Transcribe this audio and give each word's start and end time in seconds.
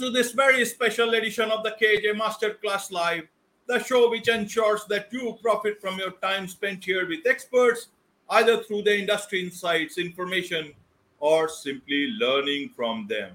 To 0.00 0.10
this 0.10 0.32
very 0.32 0.64
special 0.64 1.14
edition 1.14 1.50
of 1.52 1.62
the 1.62 1.70
KAJ 1.70 2.18
Masterclass 2.18 2.90
Live, 2.90 3.28
the 3.66 3.78
show 3.82 4.10
which 4.10 4.28
ensures 4.28 4.84
that 4.86 5.06
you 5.12 5.38
profit 5.40 5.80
from 5.80 5.98
your 5.98 6.10
time 6.10 6.48
spent 6.48 6.84
here 6.84 7.06
with 7.06 7.24
experts, 7.26 7.88
either 8.30 8.62
through 8.64 8.82
the 8.82 8.98
industry 8.98 9.44
insights, 9.44 9.96
information, 9.96 10.72
or 11.20 11.48
simply 11.48 12.08
learning 12.18 12.70
from 12.74 13.06
them. 13.08 13.32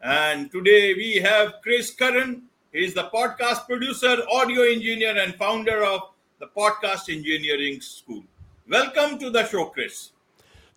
And 0.00 0.50
today 0.52 0.94
we 0.94 1.16
have 1.16 1.54
Chris 1.60 1.90
Curran. 1.90 2.42
He 2.72 2.84
is 2.84 2.94
the 2.94 3.10
podcast 3.12 3.66
producer, 3.66 4.18
audio 4.30 4.62
engineer, 4.62 5.18
and 5.18 5.34
founder 5.34 5.84
of 5.84 6.02
the 6.38 6.46
Podcast 6.46 7.12
Engineering 7.12 7.80
School. 7.80 8.22
Welcome 8.68 9.18
to 9.18 9.28
the 9.28 9.44
show, 9.48 9.66
Chris. 9.66 10.12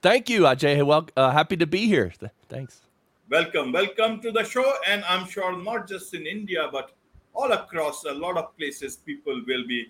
Thank 0.02 0.30
you, 0.30 0.42
Ajay. 0.42 0.84
Well, 0.84 1.08
uh, 1.16 1.30
happy 1.30 1.56
to 1.58 1.68
be 1.68 1.86
here. 1.86 2.12
Thanks. 2.50 2.82
Welcome, 3.30 3.72
welcome 3.72 4.20
to 4.20 4.34
the 4.34 4.44
show. 4.44 4.74
And 4.86 5.02
I'm 5.06 5.26
sure 5.28 5.58
not 5.58 5.88
just 5.88 6.14
in 6.14 6.28
India, 6.28 6.68
but 6.70 6.92
all 7.34 7.54
across 7.54 8.04
a 8.04 8.12
lot 8.12 8.36
of 8.36 8.56
places, 8.58 8.98
people 8.98 9.42
will 9.48 9.66
be 9.66 9.88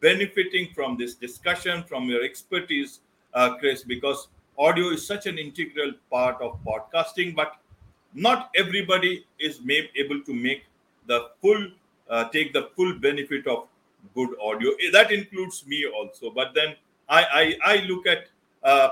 benefiting 0.00 0.70
from 0.74 0.96
this 0.96 1.14
discussion, 1.14 1.84
from 1.84 2.04
your 2.04 2.24
expertise, 2.24 3.00
uh, 3.34 3.56
Chris, 3.56 3.84
because 3.84 4.28
audio 4.58 4.88
is 4.88 5.06
such 5.06 5.26
an 5.26 5.38
integral 5.38 5.92
part 6.10 6.40
of 6.40 6.58
podcasting, 6.64 7.36
but 7.36 7.58
not 8.14 8.50
everybody 8.56 9.26
is 9.38 9.60
may 9.62 9.90
able 9.94 10.22
to 10.22 10.32
make 10.32 10.64
the 11.06 11.28
full, 11.42 11.68
uh, 12.08 12.24
take 12.30 12.54
the 12.54 12.70
full 12.74 12.98
benefit 12.98 13.46
of 13.46 13.68
good 14.14 14.30
audio. 14.42 14.70
That 14.90 15.12
includes 15.12 15.66
me 15.66 15.86
also. 15.86 16.30
But 16.30 16.54
then 16.54 16.76
I, 17.10 17.56
I, 17.62 17.74
I 17.74 17.76
look 17.84 18.06
at 18.06 18.28
uh, 18.62 18.88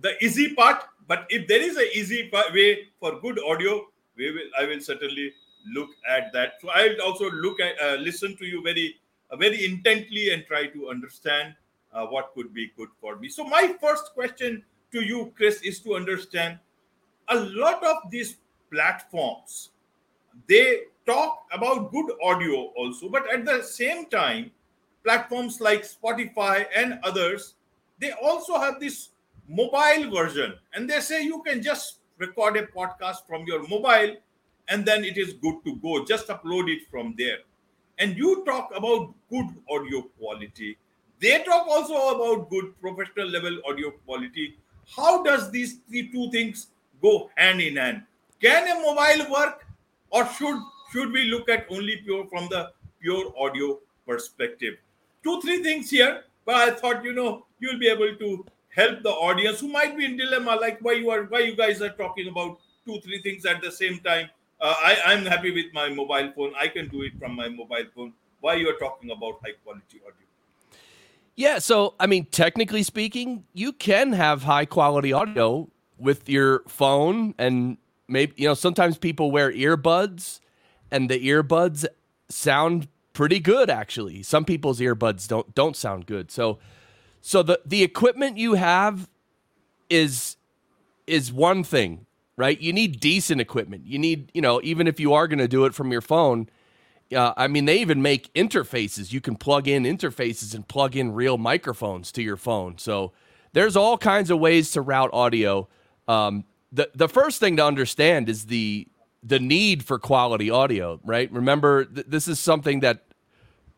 the 0.00 0.22
easy 0.22 0.54
part 0.54 0.82
but 1.12 1.26
if 1.28 1.46
there 1.46 1.60
is 1.60 1.76
an 1.76 1.88
easy 1.92 2.30
way 2.54 2.88
for 2.98 3.20
good 3.20 3.38
audio, 3.44 3.86
we 4.16 4.30
will. 4.32 4.48
I 4.58 4.64
will 4.64 4.80
certainly 4.80 5.34
look 5.74 5.90
at 6.08 6.32
that. 6.32 6.54
So 6.62 6.70
I'll 6.70 7.02
also 7.02 7.30
look 7.30 7.60
at, 7.60 7.78
uh, 7.86 7.96
listen 7.96 8.34
to 8.38 8.46
you 8.46 8.62
very, 8.62 8.96
uh, 9.30 9.36
very 9.36 9.66
intently 9.66 10.32
and 10.32 10.46
try 10.46 10.68
to 10.68 10.88
understand 10.88 11.54
uh, 11.92 12.06
what 12.06 12.32
could 12.34 12.54
be 12.54 12.72
good 12.78 12.88
for 12.98 13.16
me. 13.16 13.28
So 13.28 13.44
my 13.44 13.74
first 13.78 14.14
question 14.14 14.64
to 14.92 15.02
you, 15.02 15.34
Chris, 15.36 15.60
is 15.60 15.80
to 15.80 15.96
understand 15.96 16.58
a 17.28 17.40
lot 17.40 17.84
of 17.84 18.10
these 18.10 18.36
platforms. 18.72 19.68
They 20.48 20.84
talk 21.04 21.44
about 21.52 21.92
good 21.92 22.10
audio 22.24 22.72
also, 22.74 23.10
but 23.10 23.30
at 23.30 23.44
the 23.44 23.62
same 23.62 24.06
time, 24.06 24.50
platforms 25.04 25.60
like 25.60 25.82
Spotify 25.82 26.64
and 26.74 26.98
others, 27.02 27.56
they 27.98 28.12
also 28.12 28.58
have 28.58 28.80
this 28.80 29.10
mobile 29.48 30.10
version. 30.10 30.54
And 30.74 30.88
they 30.88 31.00
say 31.00 31.22
you 31.22 31.42
can 31.42 31.62
just 31.62 31.98
record 32.18 32.56
a 32.56 32.66
podcast 32.66 33.26
from 33.26 33.44
your 33.46 33.66
mobile 33.68 34.16
and 34.68 34.84
then 34.84 35.04
it 35.04 35.18
is 35.18 35.34
good 35.34 35.56
to 35.64 35.76
go. 35.76 36.04
Just 36.04 36.28
upload 36.28 36.68
it 36.68 36.82
from 36.90 37.14
there. 37.18 37.38
And 37.98 38.16
you 38.16 38.44
talk 38.44 38.72
about 38.74 39.14
good 39.30 39.46
audio 39.70 40.02
quality. 40.18 40.78
They 41.20 41.42
talk 41.44 41.66
also 41.68 42.16
about 42.16 42.50
good 42.50 42.80
professional 42.80 43.28
level 43.28 43.58
audio 43.68 43.90
quality. 44.06 44.56
How 44.96 45.22
does 45.22 45.50
these 45.50 45.78
three 45.88 46.10
two 46.10 46.30
things 46.30 46.68
go 47.00 47.30
hand 47.36 47.60
in 47.60 47.76
hand? 47.76 48.02
Can 48.40 48.66
a 48.66 48.80
mobile 48.80 49.30
work 49.30 49.66
or 50.10 50.26
should 50.26 50.60
should 50.92 51.12
we 51.12 51.24
look 51.24 51.48
at 51.48 51.66
only 51.70 51.96
pure 51.98 52.26
from 52.26 52.48
the 52.48 52.72
pure 53.00 53.32
audio 53.38 53.78
perspective? 54.06 54.74
Two 55.22 55.40
three 55.40 55.62
things 55.62 55.90
here 55.90 56.24
but 56.44 56.56
i 56.56 56.70
thought 56.70 57.04
you 57.04 57.12
know 57.12 57.44
you'll 57.60 57.78
be 57.78 57.88
able 57.88 58.14
to 58.16 58.44
help 58.74 59.02
the 59.02 59.10
audience 59.10 59.60
who 59.60 59.68
might 59.68 59.96
be 59.96 60.04
in 60.04 60.16
dilemma 60.16 60.56
like 60.60 60.78
why 60.80 60.92
you 60.92 61.10
are 61.10 61.24
why 61.24 61.40
you 61.40 61.54
guys 61.54 61.82
are 61.82 61.90
talking 61.90 62.28
about 62.28 62.58
two 62.86 63.00
three 63.00 63.20
things 63.22 63.44
at 63.46 63.60
the 63.62 63.70
same 63.70 63.98
time. 64.00 64.28
Uh, 64.60 64.74
i 64.78 64.96
i'm 65.06 65.24
happy 65.26 65.50
with 65.50 65.72
my 65.72 65.88
mobile 65.88 66.32
phone. 66.34 66.52
I 66.58 66.68
can 66.68 66.88
do 66.88 67.02
it 67.02 67.18
from 67.18 67.34
my 67.34 67.48
mobile 67.48 67.88
phone. 67.94 68.12
Why 68.40 68.54
you 68.54 68.68
are 68.68 68.78
talking 68.78 69.10
about 69.10 69.40
high 69.44 69.54
quality 69.64 70.00
audio? 70.00 70.26
Yeah 71.36 71.58
so 71.58 71.94
i 72.00 72.06
mean 72.06 72.26
technically 72.26 72.82
speaking 72.82 73.44
you 73.52 73.72
can 73.72 74.12
have 74.12 74.42
high 74.44 74.66
quality 74.66 75.12
audio 75.12 75.68
with 75.98 76.28
your 76.28 76.62
phone 76.68 77.34
and 77.38 77.78
maybe 78.08 78.34
you 78.36 78.48
know 78.48 78.54
sometimes 78.54 78.98
people 78.98 79.30
wear 79.30 79.52
earbuds 79.52 80.40
and 80.90 81.08
the 81.08 81.18
earbuds 81.28 81.86
sound 82.28 82.88
pretty 83.12 83.40
good 83.40 83.70
actually. 83.70 84.22
Some 84.22 84.44
people's 84.44 84.80
earbuds 84.80 85.28
don't 85.28 85.54
don't 85.54 85.76
sound 85.76 86.06
good. 86.06 86.30
So 86.30 86.58
so 87.22 87.42
the 87.42 87.60
the 87.64 87.82
equipment 87.82 88.36
you 88.36 88.54
have 88.54 89.08
is 89.88 90.36
is 91.06 91.32
one 91.32 91.64
thing, 91.64 92.06
right? 92.36 92.60
You 92.60 92.72
need 92.72 93.00
decent 93.00 93.40
equipment. 93.40 93.86
You 93.86 93.98
need, 93.98 94.30
you 94.34 94.42
know, 94.42 94.60
even 94.62 94.86
if 94.86 95.00
you 95.00 95.14
are 95.14 95.26
going 95.28 95.38
to 95.38 95.48
do 95.48 95.64
it 95.64 95.74
from 95.74 95.92
your 95.92 96.00
phone, 96.00 96.48
uh, 97.14 97.32
I 97.36 97.46
mean, 97.48 97.64
they 97.64 97.80
even 97.80 98.02
make 98.02 98.32
interfaces. 98.34 99.12
You 99.12 99.20
can 99.20 99.36
plug 99.36 99.68
in 99.68 99.84
interfaces 99.84 100.54
and 100.54 100.66
plug 100.66 100.96
in 100.96 101.12
real 101.12 101.38
microphones 101.38 102.12
to 102.12 102.22
your 102.22 102.36
phone. 102.36 102.78
So 102.78 103.12
there's 103.52 103.76
all 103.76 103.98
kinds 103.98 104.30
of 104.30 104.38
ways 104.38 104.72
to 104.72 104.80
route 104.80 105.10
audio. 105.12 105.68
Um, 106.08 106.44
the 106.72 106.90
the 106.94 107.08
first 107.08 107.38
thing 107.38 107.56
to 107.58 107.64
understand 107.64 108.28
is 108.28 108.46
the 108.46 108.88
the 109.22 109.38
need 109.38 109.84
for 109.84 109.98
quality 109.98 110.50
audio, 110.50 110.98
right? 111.04 111.30
Remember, 111.30 111.84
th- 111.84 112.06
this 112.08 112.26
is 112.26 112.40
something 112.40 112.80
that 112.80 113.04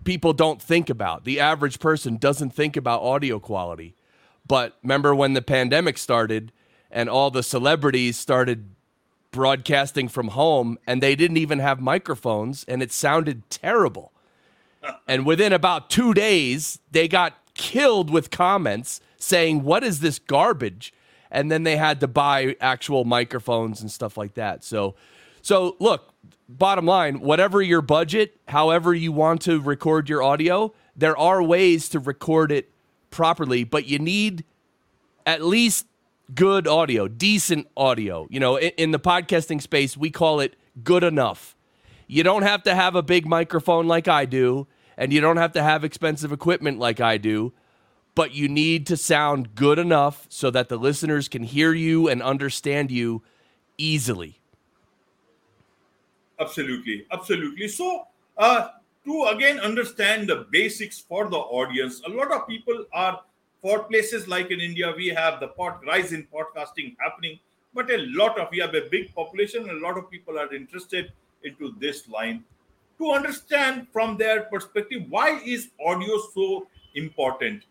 people 0.05 0.33
don't 0.33 0.61
think 0.61 0.91
about. 0.91 1.25
The 1.25 1.41
average 1.41 1.81
person 1.81 2.17
doesn't 2.17 2.51
think 2.51 2.77
about 2.77 3.03
audio 3.03 3.39
quality. 3.39 3.95
But 4.47 4.77
remember 4.83 5.15
when 5.15 5.33
the 5.33 5.43
pandemic 5.43 5.99
started 5.99 6.53
and 6.91 7.09
all 7.09 7.31
the 7.31 7.43
celebrities 7.43 8.17
started 8.17 8.71
broadcasting 9.31 10.09
from 10.09 10.29
home 10.29 10.79
and 10.87 11.03
they 11.03 11.17
didn't 11.17 11.39
even 11.39 11.59
have 11.59 11.81
microphones 11.81 12.65
and 12.69 12.83
it 12.83 12.93
sounded 12.93 13.49
terrible. 13.51 14.13
and 15.09 15.27
within 15.27 15.53
about 15.53 15.91
2 15.91 16.15
days, 16.15 16.79
they 16.91 17.09
got 17.09 17.35
killed 17.55 18.11
with 18.11 18.31
comments 18.31 19.01
saying, 19.19 19.63
"What 19.63 19.83
is 19.83 20.01
this 20.01 20.19
garbage?" 20.19 20.93
And 21.31 21.51
then 21.51 21.65
they 21.65 21.77
had 21.77 22.01
to 22.01 22.07
buy 22.07 22.55
actual 22.61 23.05
microphones 23.05 23.81
and 23.81 23.91
stuff 23.91 24.17
like 24.17 24.35
that. 24.35 24.63
So 24.63 24.95
so 25.43 25.77
look, 25.81 26.14
bottom 26.49 26.87
line, 26.87 27.21
whatever 27.21 27.63
your 27.63 27.83
budget, 27.83 28.37
however 28.49 28.95
you 28.95 29.13
want 29.13 29.43
to 29.43 29.61
record 29.61 30.09
your 30.09 30.23
audio, 30.23 30.73
there 30.97 31.17
are 31.17 31.43
ways 31.43 31.89
to 31.91 31.99
record 31.99 32.53
it 32.53 32.71
properly, 33.11 33.65
but 33.65 33.87
you 33.87 33.99
need 33.99 34.45
at 35.27 35.43
least 35.43 35.87
good 36.35 36.67
audio, 36.67 37.09
decent 37.09 37.67
audio. 37.77 38.27
You 38.31 38.41
know, 38.41 38.57
in, 38.57 38.73
in, 38.77 38.91
the 38.91 38.99
podcasting 38.99 39.61
space, 39.61 39.97
we 39.97 40.11
call 40.11 40.41
it 40.41 40.57
good 40.83 41.05
enough. 41.05 41.57
You 42.07 42.23
don't 42.23 42.43
have 42.43 42.63
to 42.65 42.75
have 42.75 42.95
a 42.95 43.03
big 43.03 43.27
microphone 43.27 43.87
like 43.87 44.09
I 44.09 44.25
do, 44.25 44.67
and 44.97 45.13
you 45.13 45.21
don't 45.21 45.37
have 45.37 45.53
to 45.53 45.63
have 45.63 45.85
expensive 45.85 46.33
equipment 46.33 46.79
like 46.79 47.01
I 47.01 47.19
do, 47.19 47.53
but 48.15 48.33
you 48.35 48.49
need 48.49 48.87
to 48.87 48.97
sound 48.97 49.55
good 49.55 49.79
enough 49.79 50.27
so 50.29 50.51
that 50.51 50.69
the 50.69 50.77
listeners 50.77 51.29
can 51.29 51.43
hear 51.43 51.73
you 51.73 52.09
and 52.09 52.23
understand 52.23 52.91
you 52.91 53.23
easily. 53.79 54.41
Absolutely, 56.41 57.07
absolutely. 57.13 57.69
So, 57.69 58.07
uh, 58.37 58.69
to 59.05 59.25
again 59.25 59.61
understand 59.61 60.29
the 60.29 60.47
basics 60.51 60.99
for 60.99 61.29
the 61.29 61.37
audience, 61.37 62.03
a 62.07 62.11
lot 62.11 62.33
of 62.33 62.49
people 62.49 62.87
are 62.93 63.21
for 63.65 63.85
places 63.85 64.29
like 64.29 64.51
in 64.51 64.61
India, 64.61 64.93
we 64.95 65.09
have 65.09 65.41
the 65.41 65.49
pod, 65.49 65.79
rise 65.87 66.13
in 66.13 66.27
podcasting 66.33 66.95
happening, 66.99 67.39
but 67.73 67.91
a 67.91 67.97
lot 68.09 68.39
of 68.39 68.49
we 68.51 68.59
have 68.59 68.75
a 68.75 68.83
big 68.91 69.15
population, 69.15 69.71
a 69.71 69.75
lot 69.75 69.97
of 69.97 70.11
people 70.11 70.39
are 70.39 70.53
interested 70.55 71.13
into 71.45 71.75
this 71.79 72.07
line. 72.09 72.45
To 72.99 73.11
understand 73.13 73.89
from 73.91 74.19
their 74.19 74.43
perspective, 74.43 75.05
why 75.09 75.41
is 75.45 75.71
audio 75.85 76.19
so 76.35 76.67
important? 76.95 77.65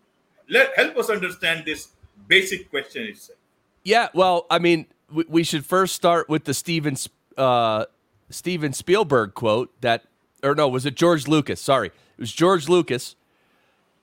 Let 0.49 0.75
help 0.75 0.97
us 0.97 1.11
understand 1.11 1.65
this 1.65 1.89
basic 2.27 2.69
question 2.71 3.03
itself. 3.03 3.37
Yeah, 3.83 4.07
well, 4.15 4.47
I 4.49 4.59
mean, 4.59 4.87
we, 5.11 5.25
we 5.27 5.43
should 5.43 5.63
first 5.63 5.93
start 5.93 6.27
with 6.27 6.45
the 6.45 6.55
Stevens 6.55 7.07
uh, 7.37 7.85
Steven 8.29 8.73
Spielberg 8.73 9.33
quote 9.33 9.69
that, 9.81 10.05
or 10.41 10.55
no, 10.55 10.67
was 10.67 10.85
it 10.85 10.95
George 10.95 11.27
Lucas? 11.27 11.61
Sorry, 11.61 11.87
it 11.87 12.19
was 12.19 12.31
George 12.31 12.69
Lucas. 12.69 13.15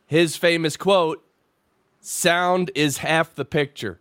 His 0.07 0.37
famous 0.37 0.77
quote: 0.77 1.25
"Sound 2.01 2.71
is 2.75 2.99
half 2.99 3.35
the 3.35 3.45
picture." 3.45 4.01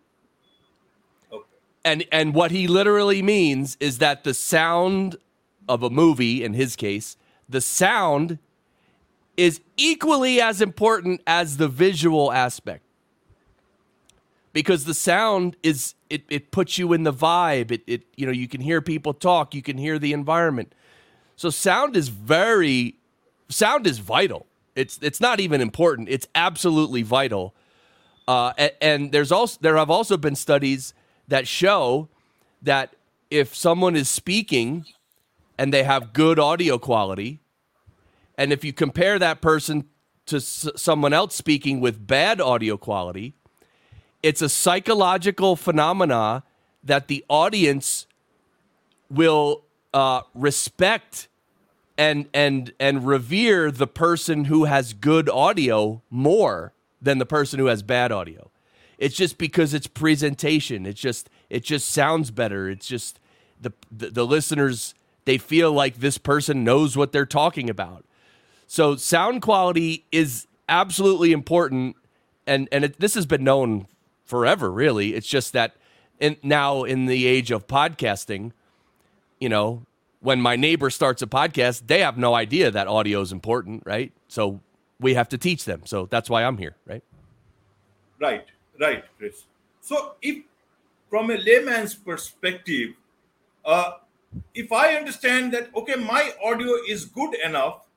Okay. 1.31 1.43
And 1.85 2.05
and 2.11 2.33
what 2.33 2.51
he 2.51 2.67
literally 2.67 3.21
means 3.21 3.77
is 3.79 3.99
that 3.99 4.23
the 4.23 4.33
sound 4.33 5.17
of 5.67 5.83
a 5.83 5.89
movie, 5.89 6.43
in 6.43 6.53
his 6.53 6.75
case, 6.75 7.15
the 7.47 7.61
sound 7.61 8.39
is 9.37 9.61
equally 9.77 10.41
as 10.41 10.61
important 10.61 11.21
as 11.25 11.57
the 11.57 11.67
visual 11.67 12.31
aspect 12.31 12.83
because 14.53 14.85
the 14.85 14.93
sound 14.93 15.55
is 15.63 15.95
it, 16.09 16.23
it 16.29 16.51
puts 16.51 16.77
you 16.77 16.93
in 16.93 17.03
the 17.03 17.13
vibe. 17.13 17.71
It, 17.71 17.83
it 17.87 18.03
you 18.15 18.25
know 18.25 18.31
you 18.31 18.47
can 18.47 18.61
hear 18.61 18.81
people 18.81 19.13
talk. 19.13 19.53
You 19.53 19.61
can 19.61 19.77
hear 19.77 19.99
the 19.99 20.13
environment. 20.13 20.73
So 21.35 21.49
sound 21.49 21.95
is 21.95 22.09
very 22.09 22.95
sound 23.49 23.87
is 23.87 23.99
vital. 23.99 24.45
It's 24.75 24.99
it's 25.01 25.21
not 25.21 25.39
even 25.39 25.61
important. 25.61 26.09
It's 26.09 26.27
absolutely 26.35 27.03
vital. 27.03 27.55
Uh, 28.27 28.53
and, 28.57 28.71
and 28.81 29.11
there's 29.11 29.31
also 29.31 29.57
there 29.61 29.77
have 29.77 29.89
also 29.89 30.17
been 30.17 30.35
studies 30.35 30.93
that 31.27 31.47
show 31.47 32.09
that 32.61 32.95
if 33.29 33.55
someone 33.55 33.95
is 33.95 34.09
speaking 34.09 34.85
and 35.57 35.73
they 35.73 35.83
have 35.83 36.13
good 36.13 36.39
audio 36.39 36.77
quality, 36.77 37.41
and 38.37 38.53
if 38.53 38.63
you 38.63 38.73
compare 38.73 39.19
that 39.19 39.41
person 39.41 39.85
to 40.25 40.37
s- 40.37 40.69
someone 40.75 41.13
else 41.13 41.35
speaking 41.35 41.81
with 41.81 42.05
bad 42.07 42.41
audio 42.41 42.77
quality, 42.77 43.35
it's 44.21 44.41
a 44.41 44.49
psychological 44.49 45.55
phenomena 45.55 46.43
that 46.83 47.07
the 47.07 47.23
audience 47.29 48.07
will 49.09 49.63
uh, 49.93 50.21
respect 50.33 51.27
and 51.97 52.27
and 52.33 52.73
and 52.79 53.05
revere 53.05 53.71
the 53.71 53.87
person 53.87 54.45
who 54.45 54.65
has 54.65 54.93
good 54.93 55.29
audio 55.29 56.01
more 56.09 56.73
than 57.01 57.17
the 57.17 57.25
person 57.25 57.59
who 57.59 57.65
has 57.65 57.83
bad 57.83 58.11
audio. 58.11 58.51
It's 58.97 59.15
just 59.15 59.37
because 59.37 59.73
it's 59.73 59.87
presentation. 59.87 60.85
It's 60.85 60.99
just 60.99 61.29
it 61.49 61.63
just 61.63 61.89
sounds 61.89 62.31
better. 62.31 62.69
It's 62.69 62.87
just 62.87 63.19
the 63.59 63.71
the, 63.91 64.09
the 64.09 64.25
listeners 64.25 64.93
they 65.25 65.37
feel 65.37 65.71
like 65.71 65.97
this 65.97 66.17
person 66.17 66.63
knows 66.63 66.95
what 66.97 67.11
they're 67.11 67.25
talking 67.25 67.69
about. 67.69 68.05
So 68.67 68.95
sound 68.95 69.41
quality 69.41 70.05
is 70.11 70.47
absolutely 70.67 71.31
important, 71.31 71.95
and 72.45 72.69
and 72.71 72.85
it, 72.85 72.99
this 72.99 73.15
has 73.15 73.25
been 73.25 73.43
known 73.43 73.87
forever. 74.29 74.71
Really, 74.71 75.15
it's 75.15 75.27
just 75.27 75.53
that 75.53 75.75
in, 76.19 76.37
now 76.43 76.83
in 76.83 77.07
the 77.07 77.25
age 77.25 77.51
of 77.51 77.67
podcasting, 77.67 78.51
you 79.39 79.49
know, 79.49 79.85
when 80.21 80.39
my 80.41 80.55
neighbor 80.55 80.89
starts 80.89 81.21
a 81.21 81.27
podcast, 81.27 81.87
they 81.87 81.99
have 82.01 82.17
no 82.17 82.35
idea 82.35 82.71
that 82.71 82.87
audio 82.87 83.21
is 83.21 83.31
important, 83.31 83.83
right? 83.85 84.11
So 84.27 84.61
we 84.99 85.13
have 85.15 85.29
to 85.29 85.37
teach 85.37 85.65
them. 85.65 85.81
So 85.85 86.05
that's 86.05 86.29
why 86.29 86.43
I'm 86.43 86.57
here, 86.57 86.75
right? 86.85 87.03
Right, 88.19 88.45
right, 88.79 89.03
Chris. 89.17 89.45
So, 89.81 90.15
if 90.21 90.43
from 91.09 91.31
a 91.31 91.37
layman's 91.37 91.95
perspective, 91.95 92.89
uh, 93.65 93.93
if 94.53 94.71
I 94.71 94.95
understand 94.95 95.53
that, 95.53 95.69
okay, 95.75 95.95
my 95.95 96.33
audio 96.43 96.73
is 96.87 97.05
good 97.05 97.33
enough, 97.35 97.87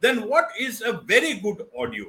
then 0.00 0.28
what 0.28 0.48
is 0.58 0.82
a 0.82 0.92
very 0.92 1.34
good 1.34 1.66
audio? 1.78 2.06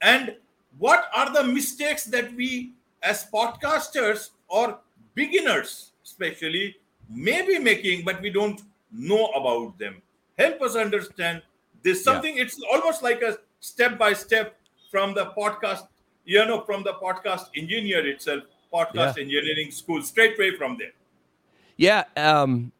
And 0.00 0.36
what 0.78 1.06
are 1.16 1.32
the 1.32 1.44
mistakes 1.44 2.04
that 2.04 2.34
we, 2.34 2.72
as 3.04 3.26
podcasters 3.32 4.30
or 4.48 4.78
beginners, 5.14 5.92
especially, 6.04 6.76
may 7.08 7.46
be 7.46 7.58
making, 7.58 8.04
but 8.04 8.20
we 8.20 8.30
don't 8.30 8.62
know 8.90 9.26
about 9.36 9.78
them? 9.78 10.02
Help 10.38 10.60
us 10.62 10.74
understand 10.74 11.42
this. 11.82 11.98
Yeah. 11.98 12.12
Something, 12.12 12.38
it's 12.38 12.60
almost 12.72 13.02
like 13.02 13.22
a 13.22 13.38
step 13.60 13.98
by 13.98 14.14
step 14.14 14.56
from 14.90 15.14
the 15.14 15.26
podcast, 15.36 15.86
you 16.24 16.44
know, 16.44 16.62
from 16.62 16.82
the 16.82 16.94
podcast 16.94 17.46
engineer 17.56 18.06
itself, 18.06 18.42
podcast 18.72 19.18
engineering 19.18 19.70
school, 19.70 20.02
straight 20.02 20.36
away 20.38 20.56
from 20.56 20.76
there. 20.78 20.92
Yeah. 21.76 22.04
Um, 22.16 22.72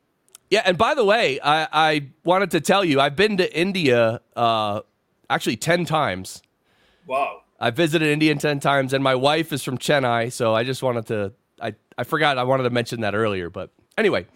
yeah. 0.51 0.63
And 0.65 0.79
by 0.79 0.95
the 0.95 1.05
way, 1.05 1.39
I, 1.41 1.69
I 1.73 2.07
wanted 2.25 2.51
to 2.53 2.61
tell 2.61 2.85
you, 2.85 3.01
I've 3.01 3.17
been 3.17 3.37
to 3.37 3.59
India 3.59 4.21
uh, 4.35 4.81
actually 5.29 5.57
10 5.57 5.85
times. 5.85 6.43
Wow. 7.07 7.44
I 7.65 7.71
visited 7.71 8.09
India 8.09 8.35
10 8.35 8.61
times, 8.61 8.93
and 8.93 9.03
my 9.03 9.15
wife 9.15 9.51
is 9.51 9.63
from 9.63 9.79
Chennai. 9.79 10.31
So 10.31 10.55
I 10.55 10.65
just 10.65 10.83
wanted 10.83 11.07
to, 11.07 11.33
I, 11.63 11.75
I 11.97 12.05
forgot 12.05 12.37
I 12.37 12.43
wanted 12.43 12.65
to 12.65 12.71
mention 12.71 13.01
that 13.01 13.15
earlier. 13.15 13.49
But 13.49 13.71
anyway, 13.97 14.27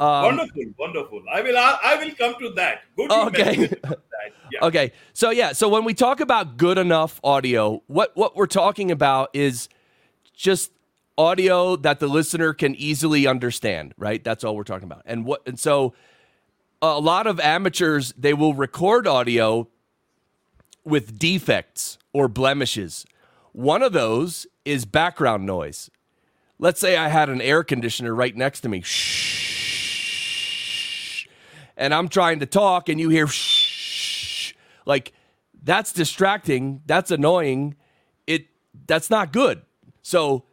um, 0.00 0.24
wonderful, 0.24 0.64
wonderful. 0.76 1.22
I 1.32 1.40
will, 1.40 1.56
I 1.56 2.02
will 2.02 2.12
come 2.16 2.34
to 2.40 2.50
that. 2.54 2.80
Good. 2.96 3.12
Okay. 3.12 3.66
that. 3.66 3.98
Yeah. 4.52 4.66
Okay. 4.66 4.92
So 5.14 5.30
yeah, 5.30 5.52
so 5.52 5.68
when 5.68 5.84
we 5.84 5.94
talk 5.94 6.20
about 6.20 6.58
good 6.58 6.76
enough 6.76 7.18
audio, 7.24 7.82
what 7.86 8.14
what 8.14 8.36
we're 8.36 8.46
talking 8.46 8.90
about 8.90 9.30
is 9.32 9.70
just 10.34 10.70
audio 11.16 11.74
that 11.76 12.00
the 12.00 12.06
listener 12.06 12.52
can 12.52 12.74
easily 12.74 13.26
understand, 13.26 13.94
right? 13.96 14.22
That's 14.22 14.44
all 14.44 14.54
we're 14.54 14.64
talking 14.64 14.84
about. 14.84 15.02
And 15.06 15.24
what 15.24 15.40
and 15.46 15.58
so 15.58 15.94
a 16.82 17.00
lot 17.00 17.26
of 17.26 17.40
amateurs 17.40 18.12
they 18.18 18.34
will 18.34 18.52
record 18.52 19.06
audio 19.06 19.68
with 20.84 21.18
defects 21.18 21.96
or 22.12 22.28
blemishes. 22.28 23.06
One 23.52 23.82
of 23.82 23.92
those 23.92 24.46
is 24.64 24.84
background 24.84 25.44
noise. 25.46 25.90
Let's 26.58 26.80
say 26.80 26.96
I 26.96 27.08
had 27.08 27.28
an 27.28 27.40
air 27.40 27.64
conditioner 27.64 28.14
right 28.14 28.36
next 28.36 28.60
to 28.60 28.68
me. 28.68 28.82
Shh. 28.82 29.32
And 31.76 31.92
I'm 31.92 32.08
trying 32.08 32.38
to 32.40 32.46
talk 32.46 32.88
and 32.88 33.00
you 33.00 33.08
hear 33.08 33.26
shh. 33.26 34.54
Like 34.86 35.12
that's 35.62 35.92
distracting, 35.92 36.82
that's 36.86 37.10
annoying. 37.10 37.76
It 38.26 38.46
that's 38.86 39.10
not 39.10 39.32
good. 39.32 39.62
So 40.02 40.44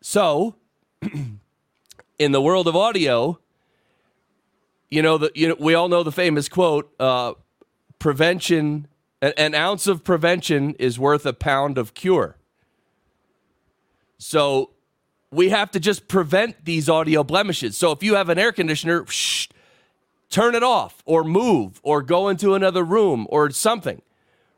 so 0.00 0.56
in 2.18 2.32
the 2.32 2.40
world 2.40 2.66
of 2.66 2.74
audio, 2.76 3.38
you 4.90 5.02
know 5.02 5.18
the 5.18 5.30
you 5.34 5.48
know 5.48 5.56
we 5.58 5.74
all 5.74 5.88
know 5.88 6.02
the 6.02 6.12
famous 6.12 6.48
quote 6.48 6.92
uh 6.98 7.34
prevention 7.98 8.88
an, 9.20 9.54
ounce 9.54 9.86
of 9.86 10.04
prevention 10.04 10.74
is 10.78 10.98
worth 10.98 11.26
a 11.26 11.32
pound 11.32 11.78
of 11.78 11.94
cure. 11.94 12.36
So 14.18 14.70
we 15.30 15.50
have 15.50 15.70
to 15.72 15.80
just 15.80 16.08
prevent 16.08 16.64
these 16.64 16.88
audio 16.88 17.24
blemishes. 17.24 17.76
So 17.76 17.92
if 17.92 18.02
you 18.02 18.14
have 18.14 18.28
an 18.28 18.38
air 18.38 18.52
conditioner, 18.52 19.04
shh, 19.06 19.48
turn 20.30 20.54
it 20.54 20.62
off 20.62 21.02
or 21.04 21.24
move 21.24 21.80
or 21.82 22.02
go 22.02 22.28
into 22.28 22.54
another 22.54 22.84
room 22.84 23.26
or 23.30 23.50
something. 23.50 24.02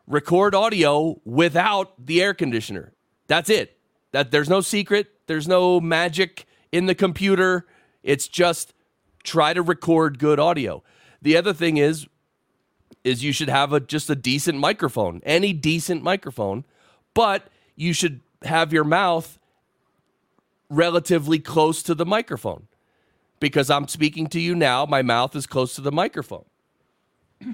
Record 0.06 0.54
audio 0.54 1.20
without 1.24 2.06
the 2.06 2.22
air 2.22 2.34
conditioner. 2.34 2.92
That's 3.28 3.48
it. 3.48 3.78
That 4.12 4.32
there's 4.32 4.48
no 4.48 4.60
secret, 4.60 5.08
there's 5.26 5.46
no 5.46 5.80
magic 5.80 6.46
in 6.72 6.86
the 6.86 6.94
computer. 6.94 7.66
It's 8.02 8.26
just 8.26 8.74
try 9.22 9.54
to 9.54 9.62
record 9.62 10.18
good 10.18 10.40
audio. 10.40 10.82
The 11.22 11.36
other 11.36 11.52
thing 11.52 11.76
is 11.76 12.06
is 13.04 13.24
you 13.24 13.32
should 13.32 13.48
have 13.48 13.72
a 13.72 13.80
just 13.80 14.10
a 14.10 14.14
decent 14.14 14.58
microphone, 14.58 15.22
any 15.24 15.52
decent 15.52 16.02
microphone, 16.02 16.64
but 17.14 17.48
you 17.76 17.92
should 17.92 18.20
have 18.42 18.72
your 18.72 18.84
mouth 18.84 19.38
relatively 20.68 21.38
close 21.38 21.82
to 21.82 21.94
the 21.94 22.06
microphone. 22.06 22.66
Because 23.40 23.70
I'm 23.70 23.88
speaking 23.88 24.26
to 24.28 24.40
you 24.40 24.54
now, 24.54 24.84
my 24.84 25.00
mouth 25.00 25.34
is 25.34 25.46
close 25.46 25.74
to 25.76 25.80
the 25.80 25.92
microphone. 25.92 26.44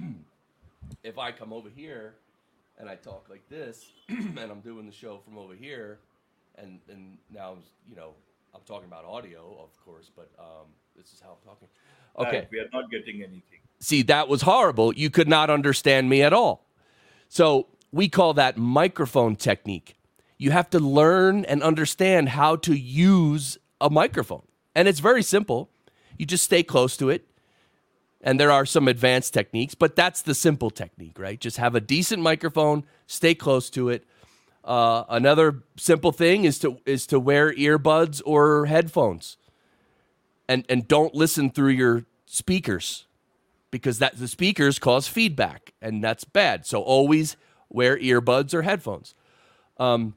if 1.04 1.16
I 1.16 1.30
come 1.30 1.52
over 1.52 1.68
here 1.68 2.14
and 2.78 2.88
I 2.88 2.96
talk 2.96 3.28
like 3.30 3.48
this, 3.48 3.86
and 4.08 4.38
I'm 4.38 4.60
doing 4.60 4.86
the 4.86 4.92
show 4.92 5.20
from 5.24 5.38
over 5.38 5.54
here, 5.54 5.98
and 6.58 6.80
and 6.90 7.18
now 7.32 7.56
you 7.88 7.94
know 7.94 8.14
I'm 8.54 8.62
talking 8.66 8.86
about 8.86 9.04
audio, 9.04 9.58
of 9.62 9.84
course, 9.84 10.10
but 10.14 10.30
um, 10.38 10.66
this 10.96 11.12
is 11.12 11.20
how 11.20 11.30
I'm 11.30 11.48
talking. 11.48 11.68
Okay, 12.18 12.38
Right, 12.38 12.48
we 12.50 12.58
are 12.58 12.68
not 12.72 12.90
getting 12.90 13.22
anything. 13.22 13.60
See 13.80 14.02
that 14.02 14.28
was 14.28 14.42
horrible. 14.42 14.94
You 14.94 15.10
could 15.10 15.28
not 15.28 15.50
understand 15.50 16.08
me 16.08 16.22
at 16.22 16.32
all. 16.32 16.66
So 17.28 17.68
we 17.92 18.08
call 18.08 18.34
that 18.34 18.56
microphone 18.56 19.36
technique. 19.36 19.96
You 20.38 20.50
have 20.50 20.70
to 20.70 20.78
learn 20.78 21.44
and 21.44 21.62
understand 21.62 22.30
how 22.30 22.56
to 22.56 22.74
use 22.74 23.58
a 23.80 23.90
microphone, 23.90 24.46
and 24.74 24.86
it's 24.88 25.00
very 25.00 25.22
simple. 25.22 25.70
You 26.18 26.26
just 26.26 26.44
stay 26.44 26.62
close 26.62 26.96
to 26.98 27.10
it. 27.10 27.26
And 28.22 28.40
there 28.40 28.50
are 28.50 28.66
some 28.66 28.88
advanced 28.88 29.34
techniques, 29.34 29.74
but 29.74 29.94
that's 29.94 30.22
the 30.22 30.34
simple 30.34 30.70
technique, 30.70 31.18
right? 31.18 31.38
Just 31.38 31.58
have 31.58 31.74
a 31.76 31.80
decent 31.80 32.22
microphone, 32.22 32.84
stay 33.06 33.34
close 33.34 33.70
to 33.70 33.88
it. 33.88 34.04
Uh, 34.64 35.04
another 35.08 35.62
simple 35.76 36.10
thing 36.10 36.44
is 36.44 36.58
to 36.58 36.78
is 36.84 37.06
to 37.06 37.20
wear 37.20 37.52
earbuds 37.54 38.20
or 38.26 38.66
headphones, 38.66 39.36
and 40.48 40.64
and 40.68 40.88
don't 40.88 41.14
listen 41.14 41.50
through 41.50 41.70
your 41.70 42.04
speakers, 42.26 43.05
because 43.76 43.98
that 43.98 44.18
the 44.18 44.28
speakers 44.28 44.78
cause 44.78 45.06
feedback, 45.08 45.72
and 45.80 46.02
that's 46.02 46.24
bad. 46.24 46.66
So 46.66 46.82
always 46.82 47.36
wear 47.68 47.98
earbuds 47.98 48.54
or 48.54 48.62
headphones. 48.62 49.14
Um, 49.78 50.14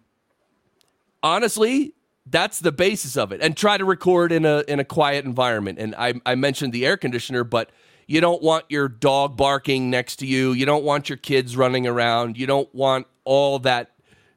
honestly, 1.21 1.93
that's 2.25 2.59
the 2.59 2.71
basis 2.71 3.17
of 3.17 3.31
it. 3.31 3.41
And 3.41 3.55
try 3.55 3.77
to 3.77 3.85
record 3.85 4.31
in 4.31 4.45
a 4.45 4.63
in 4.67 4.79
a 4.79 4.85
quiet 4.85 5.25
environment. 5.25 5.79
And 5.79 5.95
I, 5.95 6.13
I 6.25 6.35
mentioned 6.35 6.73
the 6.73 6.85
air 6.85 6.97
conditioner 6.97 7.43
but 7.43 7.71
you 8.07 8.21
don't 8.21 8.41
want 8.41 8.65
your 8.69 8.87
dog 8.87 9.37
barking 9.37 9.91
next 9.91 10.15
to 10.17 10.25
you. 10.25 10.51
You 10.53 10.65
don't 10.65 10.83
want 10.83 11.09
your 11.09 11.17
kids 11.17 11.55
running 11.55 11.85
around. 11.85 12.37
You 12.39 12.47
don't 12.47 12.73
want 12.73 13.05
all 13.23 13.59
that 13.59 13.91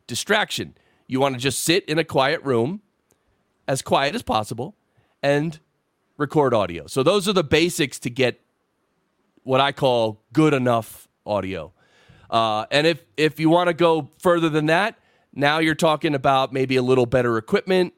distraction. 0.06 0.74
You 1.06 1.20
want 1.20 1.36
to 1.36 1.40
just 1.40 1.64
sit 1.64 1.86
in 1.86 1.98
a 1.98 2.04
quiet 2.04 2.42
room 2.42 2.82
as 3.66 3.80
quiet 3.80 4.14
as 4.14 4.22
possible 4.22 4.76
and 5.22 5.58
record 6.18 6.52
audio. 6.52 6.86
So 6.86 7.02
those 7.02 7.26
are 7.26 7.32
the 7.32 7.44
basics 7.44 7.98
to 8.00 8.10
get 8.10 8.42
what 9.44 9.60
i 9.60 9.72
call 9.72 10.22
good 10.32 10.54
enough 10.54 11.08
audio 11.26 11.72
uh, 12.32 12.64
and 12.70 12.86
if 12.86 13.04
if 13.18 13.38
you 13.38 13.50
want 13.50 13.68
to 13.68 13.74
go 13.74 14.08
further 14.18 14.48
than 14.48 14.66
that, 14.66 14.98
now 15.34 15.58
you're 15.58 15.74
talking 15.74 16.14
about 16.14 16.50
maybe 16.52 16.76
a 16.76 16.82
little 16.82 17.04
better 17.04 17.36
equipment, 17.36 17.92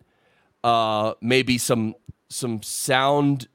uh, 0.65 1.15
maybe 1.21 1.57
some 1.57 1.95
some 2.29 2.61
sound 2.61 3.47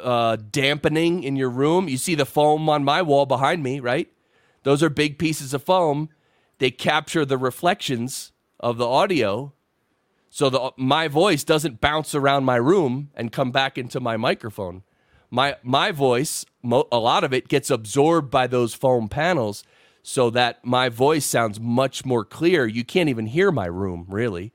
uh, 0.00 0.36
dampening 0.50 1.22
in 1.22 1.36
your 1.36 1.48
room. 1.48 1.88
You 1.88 1.96
see 1.96 2.16
the 2.16 2.26
foam 2.26 2.68
on 2.68 2.82
my 2.82 3.02
wall 3.02 3.24
behind 3.24 3.62
me, 3.62 3.78
right? 3.78 4.08
Those 4.64 4.82
are 4.82 4.90
big 4.90 5.16
pieces 5.16 5.54
of 5.54 5.62
foam. 5.62 6.08
They 6.58 6.72
capture 6.72 7.24
the 7.24 7.38
reflections 7.38 8.32
of 8.58 8.78
the 8.78 8.86
audio. 8.86 9.52
So 10.28 10.50
the 10.50 10.72
my 10.76 11.06
voice 11.06 11.44
doesn't 11.44 11.80
bounce 11.80 12.16
around 12.16 12.44
my 12.44 12.56
room 12.56 13.10
and 13.14 13.30
come 13.30 13.52
back 13.52 13.78
into 13.78 14.00
my 14.00 14.16
microphone. 14.16 14.82
My 15.30 15.56
my 15.62 15.90
voice, 15.92 16.44
mo- 16.62 16.88
a 16.92 16.98
lot 16.98 17.24
of 17.24 17.32
it 17.32 17.48
gets 17.48 17.70
absorbed 17.70 18.30
by 18.30 18.46
those 18.46 18.74
foam 18.74 19.08
panels, 19.08 19.64
so 20.02 20.30
that 20.30 20.64
my 20.64 20.88
voice 20.88 21.26
sounds 21.26 21.58
much 21.60 22.04
more 22.04 22.24
clear. 22.24 22.66
You 22.66 22.84
can't 22.84 23.08
even 23.08 23.26
hear 23.26 23.50
my 23.50 23.66
room 23.66 24.06
really. 24.08 24.52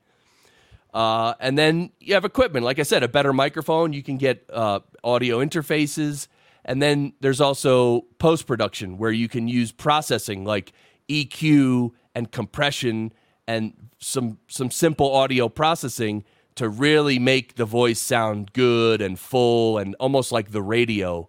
Uh, 0.94 1.34
and 1.40 1.56
then 1.56 1.90
you 2.00 2.14
have 2.14 2.24
equipment, 2.24 2.64
like 2.64 2.78
I 2.78 2.82
said, 2.82 3.02
a 3.02 3.08
better 3.08 3.32
microphone. 3.32 3.92
You 3.92 4.02
can 4.02 4.18
get 4.18 4.44
uh, 4.52 4.80
audio 5.02 5.38
interfaces, 5.38 6.28
and 6.64 6.82
then 6.82 7.14
there's 7.20 7.40
also 7.40 8.02
post 8.18 8.46
production 8.46 8.98
where 8.98 9.10
you 9.10 9.28
can 9.28 9.48
use 9.48 9.72
processing 9.72 10.44
like 10.44 10.72
EQ 11.08 11.92
and 12.14 12.30
compression 12.30 13.12
and 13.46 13.72
some 13.98 14.38
some 14.48 14.70
simple 14.70 15.14
audio 15.14 15.48
processing 15.48 16.24
to 16.62 16.68
really 16.68 17.18
make 17.18 17.56
the 17.56 17.64
voice 17.64 17.98
sound 17.98 18.52
good 18.52 19.02
and 19.02 19.18
full 19.18 19.78
and 19.78 19.96
almost 19.98 20.30
like 20.30 20.52
the 20.52 20.62
radio. 20.62 21.28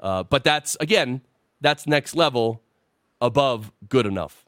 Uh, 0.00 0.24
but 0.24 0.42
that's 0.42 0.76
again, 0.80 1.20
that's 1.60 1.86
next 1.86 2.16
level 2.16 2.60
above 3.20 3.70
good 3.88 4.06
enough. 4.06 4.44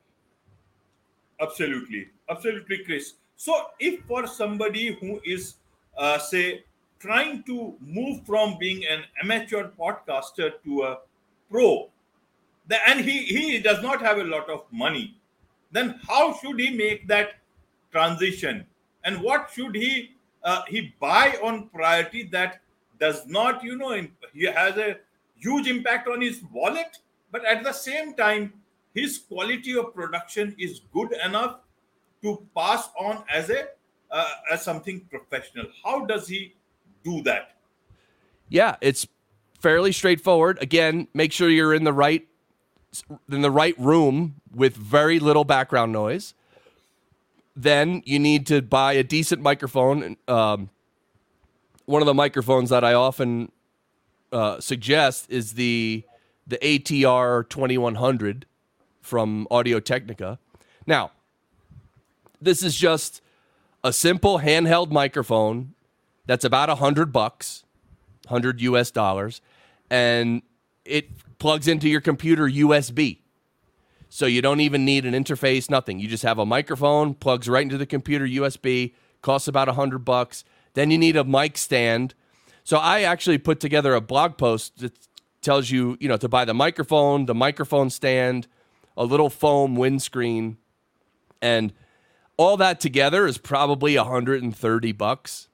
Absolutely, 1.40 2.08
absolutely, 2.28 2.78
Chris. 2.84 3.12
So, 3.36 3.54
if 3.78 4.02
for 4.06 4.26
somebody 4.26 4.98
who 5.00 5.20
is, 5.24 5.54
uh, 5.96 6.18
say, 6.18 6.64
trying 6.98 7.44
to 7.44 7.76
move 7.80 8.26
from 8.26 8.58
being 8.58 8.84
an 8.86 9.04
amateur 9.22 9.70
podcaster 9.78 10.50
to 10.64 10.82
a 10.82 10.98
pro, 11.48 11.90
the, 12.66 12.76
and 12.88 13.00
he 13.00 13.22
he 13.22 13.60
does 13.60 13.80
not 13.84 14.00
have 14.00 14.18
a 14.18 14.24
lot 14.24 14.50
of 14.50 14.64
money, 14.72 15.16
then 15.70 16.00
how 16.08 16.34
should 16.38 16.58
he 16.58 16.70
make 16.70 17.06
that 17.06 17.34
transition? 17.92 18.66
And 19.04 19.20
what 19.22 19.50
should 19.54 19.76
he 19.76 20.13
uh, 20.44 20.62
he 20.68 20.94
buy 21.00 21.38
on 21.42 21.68
priority 21.68 22.24
that 22.24 22.60
does 23.00 23.26
not, 23.26 23.64
you 23.64 23.76
know, 23.76 24.06
he 24.32 24.44
has 24.44 24.76
a 24.76 24.98
huge 25.36 25.66
impact 25.66 26.08
on 26.08 26.20
his 26.20 26.42
wallet, 26.52 26.98
but 27.32 27.44
at 27.44 27.64
the 27.64 27.72
same 27.72 28.14
time, 28.14 28.52
his 28.94 29.18
quality 29.18 29.76
of 29.76 29.94
production 29.94 30.54
is 30.58 30.80
good 30.92 31.12
enough 31.24 31.56
to 32.22 32.46
pass 32.56 32.88
on 32.98 33.24
as 33.32 33.50
a 33.50 33.66
uh, 34.10 34.30
as 34.52 34.62
something 34.62 35.00
professional. 35.10 35.66
How 35.84 36.04
does 36.04 36.28
he 36.28 36.54
do 37.02 37.20
that? 37.22 37.56
Yeah, 38.48 38.76
it's 38.80 39.06
fairly 39.60 39.90
straightforward. 39.92 40.58
Again, 40.62 41.08
make 41.14 41.32
sure 41.32 41.48
you're 41.48 41.74
in 41.74 41.84
the 41.84 41.92
right 41.92 42.26
in 43.30 43.42
the 43.42 43.50
right 43.50 43.76
room 43.78 44.36
with 44.54 44.76
very 44.76 45.18
little 45.18 45.44
background 45.44 45.90
noise. 45.90 46.34
Then 47.56 48.02
you 48.04 48.18
need 48.18 48.46
to 48.48 48.62
buy 48.62 48.94
a 48.94 49.04
decent 49.04 49.40
microphone. 49.40 50.16
Um, 50.26 50.70
one 51.86 52.02
of 52.02 52.06
the 52.06 52.14
microphones 52.14 52.70
that 52.70 52.84
I 52.84 52.94
often 52.94 53.52
uh, 54.32 54.60
suggest 54.60 55.30
is 55.30 55.52
the 55.52 56.04
the 56.46 56.58
ATR 56.58 57.48
2100 57.48 58.44
from 59.00 59.46
Audio 59.50 59.80
Technica. 59.80 60.38
Now, 60.86 61.12
this 62.40 62.62
is 62.62 62.74
just 62.74 63.22
a 63.82 63.92
simple 63.92 64.40
handheld 64.40 64.90
microphone 64.90 65.74
that's 66.26 66.44
about 66.44 66.68
a 66.68 66.76
hundred 66.76 67.12
bucks, 67.12 67.64
hundred 68.28 68.60
US 68.60 68.90
dollars, 68.90 69.40
and 69.90 70.42
it 70.84 71.08
plugs 71.38 71.68
into 71.68 71.88
your 71.88 72.00
computer 72.00 72.48
USB. 72.48 73.18
So 74.14 74.26
you 74.26 74.42
don't 74.42 74.60
even 74.60 74.84
need 74.84 75.06
an 75.06 75.12
interface, 75.12 75.68
nothing. 75.68 75.98
You 75.98 76.06
just 76.06 76.22
have 76.22 76.38
a 76.38 76.46
microphone, 76.46 77.14
plugs 77.14 77.48
right 77.48 77.64
into 77.64 77.76
the 77.76 77.84
computer 77.84 78.24
USB, 78.24 78.94
costs 79.22 79.48
about 79.48 79.68
a 79.68 79.72
hundred 79.72 80.04
bucks. 80.04 80.44
Then 80.74 80.92
you 80.92 80.98
need 80.98 81.16
a 81.16 81.24
mic 81.24 81.58
stand. 81.58 82.14
So 82.62 82.76
I 82.76 83.00
actually 83.00 83.38
put 83.38 83.58
together 83.58 83.92
a 83.92 84.00
blog 84.00 84.36
post 84.36 84.78
that 84.78 84.96
tells 85.42 85.68
you, 85.72 85.96
you 85.98 86.06
know, 86.06 86.16
to 86.16 86.28
buy 86.28 86.44
the 86.44 86.54
microphone, 86.54 87.26
the 87.26 87.34
microphone 87.34 87.90
stand, 87.90 88.46
a 88.96 89.04
little 89.04 89.30
foam 89.30 89.74
windscreen, 89.74 90.58
and 91.42 91.72
all 92.36 92.56
that 92.58 92.78
together 92.78 93.26
is 93.26 93.36
probably 93.36 93.96
130 93.96 94.92
bucks. 94.92 95.48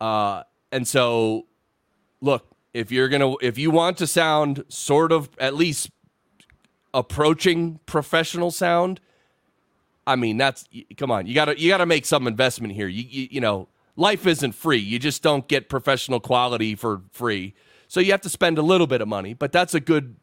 Uh, 0.00 0.44
and 0.72 0.88
so, 0.88 1.44
look, 2.22 2.46
if 2.72 2.90
you're 2.90 3.10
gonna, 3.10 3.34
if 3.42 3.58
you 3.58 3.70
want 3.70 3.98
to 3.98 4.06
sound 4.06 4.64
sort 4.70 5.12
of 5.12 5.28
at 5.38 5.54
least 5.54 5.90
approaching 6.92 7.80
professional 7.86 8.50
sound, 8.50 9.00
I 10.06 10.16
mean, 10.16 10.36
that's 10.36 10.68
come 10.96 11.10
on, 11.10 11.26
you 11.26 11.34
gotta 11.34 11.58
you 11.58 11.68
gotta 11.68 11.86
make 11.86 12.06
some 12.06 12.26
investment 12.26 12.74
here. 12.74 12.88
You, 12.88 13.04
you 13.08 13.28
you 13.32 13.40
know, 13.40 13.68
life 13.96 14.26
isn't 14.26 14.52
free. 14.52 14.78
You 14.78 14.98
just 14.98 15.22
don't 15.22 15.46
get 15.48 15.68
professional 15.68 16.20
quality 16.20 16.74
for 16.74 17.02
free. 17.12 17.54
So 17.88 18.00
you 18.00 18.12
have 18.12 18.20
to 18.22 18.28
spend 18.30 18.58
a 18.58 18.62
little 18.62 18.86
bit 18.86 19.00
of 19.00 19.08
money, 19.08 19.34
but 19.34 19.52
that's 19.52 19.74
a 19.74 19.80
good. 19.80 20.16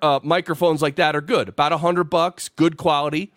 Uh, 0.00 0.20
microphones 0.22 0.80
like 0.80 0.96
that 0.96 1.14
are 1.14 1.20
good, 1.20 1.48
about 1.48 1.72
a 1.72 1.78
hundred 1.78 2.04
bucks, 2.04 2.48
good 2.48 2.78
quality 2.78 3.32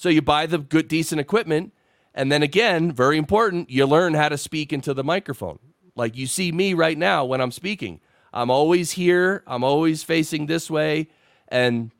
so 0.00 0.08
you 0.08 0.22
buy 0.22 0.46
the 0.46 0.56
good, 0.56 0.88
decent 0.88 1.20
equipment. 1.20 1.74
And 2.14 2.32
then 2.32 2.42
again, 2.42 2.90
very 2.90 3.18
important, 3.18 3.68
you 3.68 3.84
learn 3.84 4.14
how 4.14 4.30
to 4.30 4.38
speak 4.38 4.72
into 4.72 4.94
the 4.94 5.04
microphone. 5.04 5.58
Like 5.94 6.16
you 6.16 6.26
see 6.26 6.52
me 6.52 6.72
right 6.72 6.96
now 6.96 7.26
when 7.26 7.42
I'm 7.42 7.50
speaking. 7.50 8.00
I'm 8.32 8.48
always 8.50 8.92
here, 8.92 9.42
I'm 9.46 9.62
always 9.62 10.02
facing 10.02 10.46
this 10.46 10.70
way. 10.70 11.08
And 11.50 11.90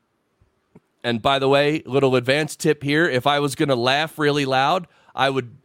and 1.03 1.21
by 1.21 1.39
the 1.39 1.49
way, 1.49 1.81
little 1.85 2.15
advanced 2.15 2.59
tip 2.59 2.83
here, 2.83 3.09
if 3.09 3.25
I 3.25 3.39
was 3.39 3.55
going 3.55 3.69
to 3.69 3.75
laugh 3.75 4.19
really 4.19 4.45
loud, 4.45 4.87
I 5.15 5.29
would 5.29 5.57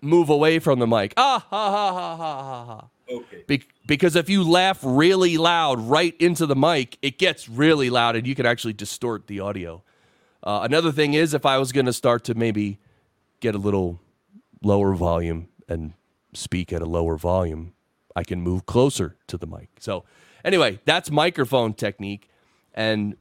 move 0.00 0.28
away 0.28 0.58
from 0.58 0.78
the 0.78 0.86
mic. 0.86 1.14
Ah 1.16 1.44
ha 1.50 1.70
ha 1.70 1.92
ha 1.92 2.16
ha 2.16 2.42
ha 2.42 2.64
ha. 2.64 2.88
Okay. 3.10 3.44
Be- 3.46 3.62
because 3.86 4.16
if 4.16 4.28
you 4.28 4.48
laugh 4.48 4.78
really 4.82 5.38
loud 5.38 5.80
right 5.80 6.14
into 6.20 6.46
the 6.46 6.54
mic, 6.54 6.98
it 7.00 7.18
gets 7.18 7.48
really 7.48 7.90
loud 7.90 8.16
and 8.16 8.26
you 8.26 8.34
can 8.34 8.46
actually 8.46 8.74
distort 8.74 9.26
the 9.26 9.40
audio. 9.40 9.82
Uh, 10.42 10.60
another 10.62 10.92
thing 10.92 11.14
is, 11.14 11.34
if 11.34 11.46
I 11.46 11.58
was 11.58 11.72
going 11.72 11.86
to 11.86 11.92
start 11.92 12.22
to 12.24 12.34
maybe 12.34 12.78
get 13.40 13.54
a 13.54 13.58
little 13.58 13.98
lower 14.62 14.94
volume 14.94 15.48
and 15.68 15.94
speak 16.34 16.72
at 16.72 16.82
a 16.82 16.86
lower 16.86 17.16
volume, 17.16 17.72
I 18.14 18.24
can 18.24 18.40
move 18.40 18.66
closer 18.66 19.16
to 19.26 19.36
the 19.36 19.46
mic. 19.46 19.68
So, 19.80 20.04
anyway, 20.44 20.80
that's 20.84 21.10
microphone 21.10 21.74
technique, 21.74 22.28
and 22.78 23.16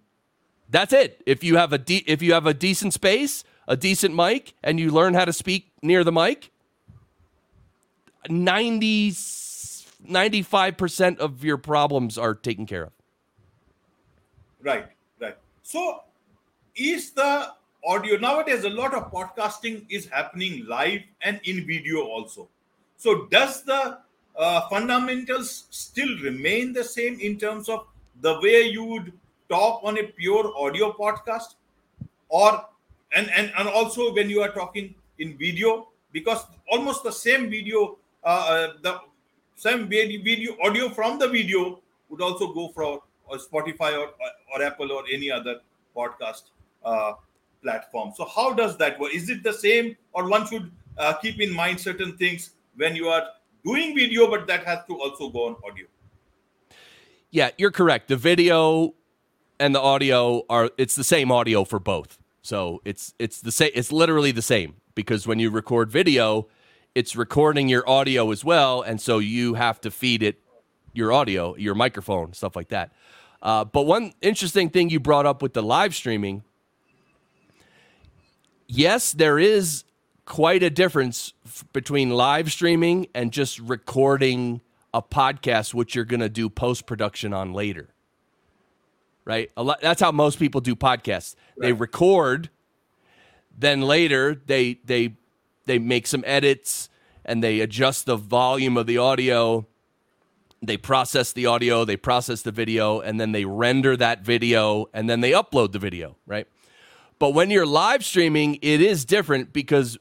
that's 0.70 0.94
it. 0.94 1.24
If 1.26 1.44
you 1.44 1.58
have 1.58 1.74
a 1.74 1.80
de- 1.80 2.04
if 2.06 2.22
you 2.22 2.34
have 2.34 2.46
a 2.46 2.54
decent 2.54 2.94
space, 2.94 3.44
a 3.68 3.76
decent 3.76 4.14
mic, 4.16 4.54
and 4.64 4.80
you 4.80 4.92
learn 4.92 5.16
how 5.16 5.26
to 5.26 5.34
speak 5.34 5.72
near 5.82 6.04
the 6.04 6.12
mic, 6.12 6.52
90 8.30 9.12
95% 10.08 11.18
of 11.18 11.44
your 11.44 11.58
problems 11.58 12.20
are 12.20 12.36
taken 12.36 12.68
care 12.68 12.84
of. 12.84 12.92
Right, 14.62 14.86
right. 15.20 15.36
So 15.64 16.04
is 16.76 17.12
the 17.12 17.52
audio 17.84 18.18
nowadays 18.18 18.64
a 18.64 18.70
lot 18.70 18.94
of 18.94 19.12
podcasting 19.12 19.86
is 19.90 20.08
happening 20.08 20.66
live 20.68 21.02
and 21.22 21.40
in 21.46 21.66
video 21.66 22.02
also 22.02 22.48
so 22.98 23.26
does 23.32 23.64
the 23.64 23.98
uh, 24.36 24.68
fundamentals 24.68 25.66
still 25.70 26.10
remain 26.20 26.74
the 26.74 26.84
same 26.84 27.20
in 27.20 27.38
terms 27.38 27.70
of 27.70 27.88
the 28.22 28.40
way 28.42 28.62
you 28.64 28.84
would 28.84 29.14
talk 29.50 29.82
on 29.84 29.98
a 29.98 30.04
pure 30.04 30.54
audio 30.58 30.92
podcast 30.94 31.56
or 32.30 32.66
and 33.14 33.30
and, 33.32 33.52
and 33.58 33.68
also 33.70 34.14
when 34.14 34.30
you 34.30 34.42
are 34.42 34.52
talking 34.52 34.94
in 35.20 35.38
video 35.38 35.88
because 36.12 36.46
almost 36.72 37.04
the 37.04 37.12
same 37.12 37.50
video 37.50 37.98
uh, 38.24 38.28
uh 38.28 38.74
the 38.82 39.00
same 39.56 39.88
video 39.88 40.56
audio 40.64 40.90
from 40.90 41.18
the 41.18 41.28
video 41.28 41.80
would 42.10 42.22
also 42.22 42.54
go 42.54 42.70
for 42.70 43.02
spotify 43.38 43.98
or, 43.98 44.10
or 44.54 44.62
apple 44.62 44.92
or 44.92 45.04
any 45.12 45.30
other 45.32 45.60
podcast 45.96 46.44
uh, 46.86 47.14
platform. 47.62 48.14
So 48.16 48.26
how 48.26 48.54
does 48.54 48.78
that 48.78 49.00
work? 49.00 49.14
Is 49.14 49.30
it 49.30 49.44
the 49.44 49.54
same, 49.54 49.98
or 50.14 50.30
one 50.30 50.48
should 50.48 50.72
uh, 50.98 51.14
keep 51.22 51.42
in 51.42 51.54
mind 51.54 51.80
certain 51.80 52.18
things 52.18 52.52
when 52.76 52.96
you 52.96 53.08
are 53.08 53.24
doing 53.66 53.96
video, 53.96 54.30
but 54.30 54.48
that 54.48 54.64
has 54.66 54.80
to 54.88 55.00
also 55.00 55.30
go 55.30 55.48
on 55.48 55.56
audio? 55.70 55.86
Yeah, 57.32 57.50
you're 57.58 57.72
correct. 57.72 58.08
The 58.08 58.16
video 58.16 58.94
and 59.60 59.74
the 59.74 59.82
audio 59.82 60.44
are 60.50 60.70
it's 60.78 60.96
the 60.96 61.04
same 61.04 61.32
audio 61.32 61.64
for 61.64 61.80
both. 61.80 62.18
So 62.42 62.82
it's 62.86 63.14
it's 63.20 63.42
the 63.42 63.52
same. 63.52 63.72
It's 63.74 63.92
literally 63.92 64.32
the 64.32 64.42
same 64.42 64.76
because 64.96 65.28
when 65.28 65.40
you 65.40 65.50
record 65.50 65.92
video, 65.92 66.48
it's 66.96 67.16
recording 67.16 67.70
your 67.70 67.88
audio 67.90 68.32
as 68.32 68.44
well, 68.44 68.82
and 68.82 69.02
so 69.02 69.20
you 69.20 69.56
have 69.56 69.82
to 69.82 69.92
feed 69.92 70.24
it 70.24 70.40
your 70.94 71.12
audio, 71.12 71.56
your 71.56 71.76
microphone, 71.76 72.34
stuff 72.34 72.56
like 72.56 72.70
that. 72.70 72.92
Uh, 73.42 73.64
but 73.64 73.84
one 73.84 74.14
interesting 74.22 74.70
thing 74.70 74.90
you 74.90 75.00
brought 75.00 75.26
up 75.26 75.42
with 75.42 75.54
the 75.54 75.62
live 75.62 75.94
streaming 75.94 76.44
yes, 78.68 79.12
there 79.12 79.40
is 79.40 79.84
quite 80.26 80.62
a 80.62 80.70
difference 80.70 81.34
f- 81.46 81.66
between 81.74 82.10
live 82.10 82.52
streaming 82.52 83.08
and 83.16 83.32
just 83.32 83.60
recording 83.60 84.62
a 84.94 85.02
podcast, 85.02 85.74
which 85.74 85.96
you're 85.96 86.06
going 86.06 86.20
to 86.20 86.30
do 86.30 86.50
post 86.50 86.86
production 86.86 87.34
on 87.34 87.54
later. 87.54 87.90
Right? 89.28 89.52
Lot, 89.58 89.82
that's 89.82 90.00
how 90.00 90.14
most 90.14 90.40
people 90.40 90.62
do 90.62 90.74
podcasts. 90.74 91.36
Right. 91.58 91.68
They 91.68 91.74
record, 91.74 92.50
then 93.58 93.82
later 93.82 94.42
they 94.46 94.80
they 94.86 95.16
they 95.66 95.80
make 95.80 96.08
some 96.08 96.24
edits 96.26 96.88
and 97.26 97.44
they 97.44 97.60
adjust 97.60 98.06
the 98.06 98.16
volume 98.16 98.78
of 98.78 98.88
the 98.88 98.98
audio. 98.98 99.68
They 100.62 100.78
process 100.78 101.34
the 101.34 101.46
audio, 101.46 101.84
they 101.84 101.98
process 101.98 102.42
the 102.42 102.54
video, 102.54 103.02
and 103.02 103.20
then 103.20 103.34
they 103.34 103.44
render 103.44 103.98
that 103.98 104.22
video 104.22 104.90
and 104.94 105.10
then 105.10 105.20
they 105.20 105.32
upload 105.32 105.74
the 105.74 105.80
video, 105.80 106.16
right? 106.26 106.48
But 107.20 107.34
when 107.34 107.52
you're 107.52 107.66
live 107.66 108.06
streaming, 108.06 108.60
it 108.62 108.82
is 108.82 109.04
different 109.04 109.52
because 109.52 109.98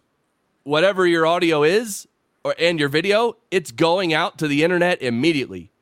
whatever 0.62 1.04
your 1.04 1.26
audio 1.26 1.64
is 1.64 2.06
or 2.44 2.54
and 2.60 2.78
your 2.78 2.88
video, 2.88 3.36
it's 3.50 3.72
going 3.72 4.14
out 4.14 4.38
to 4.38 4.46
the 4.46 4.62
internet 4.62 5.02
immediately. 5.02 5.72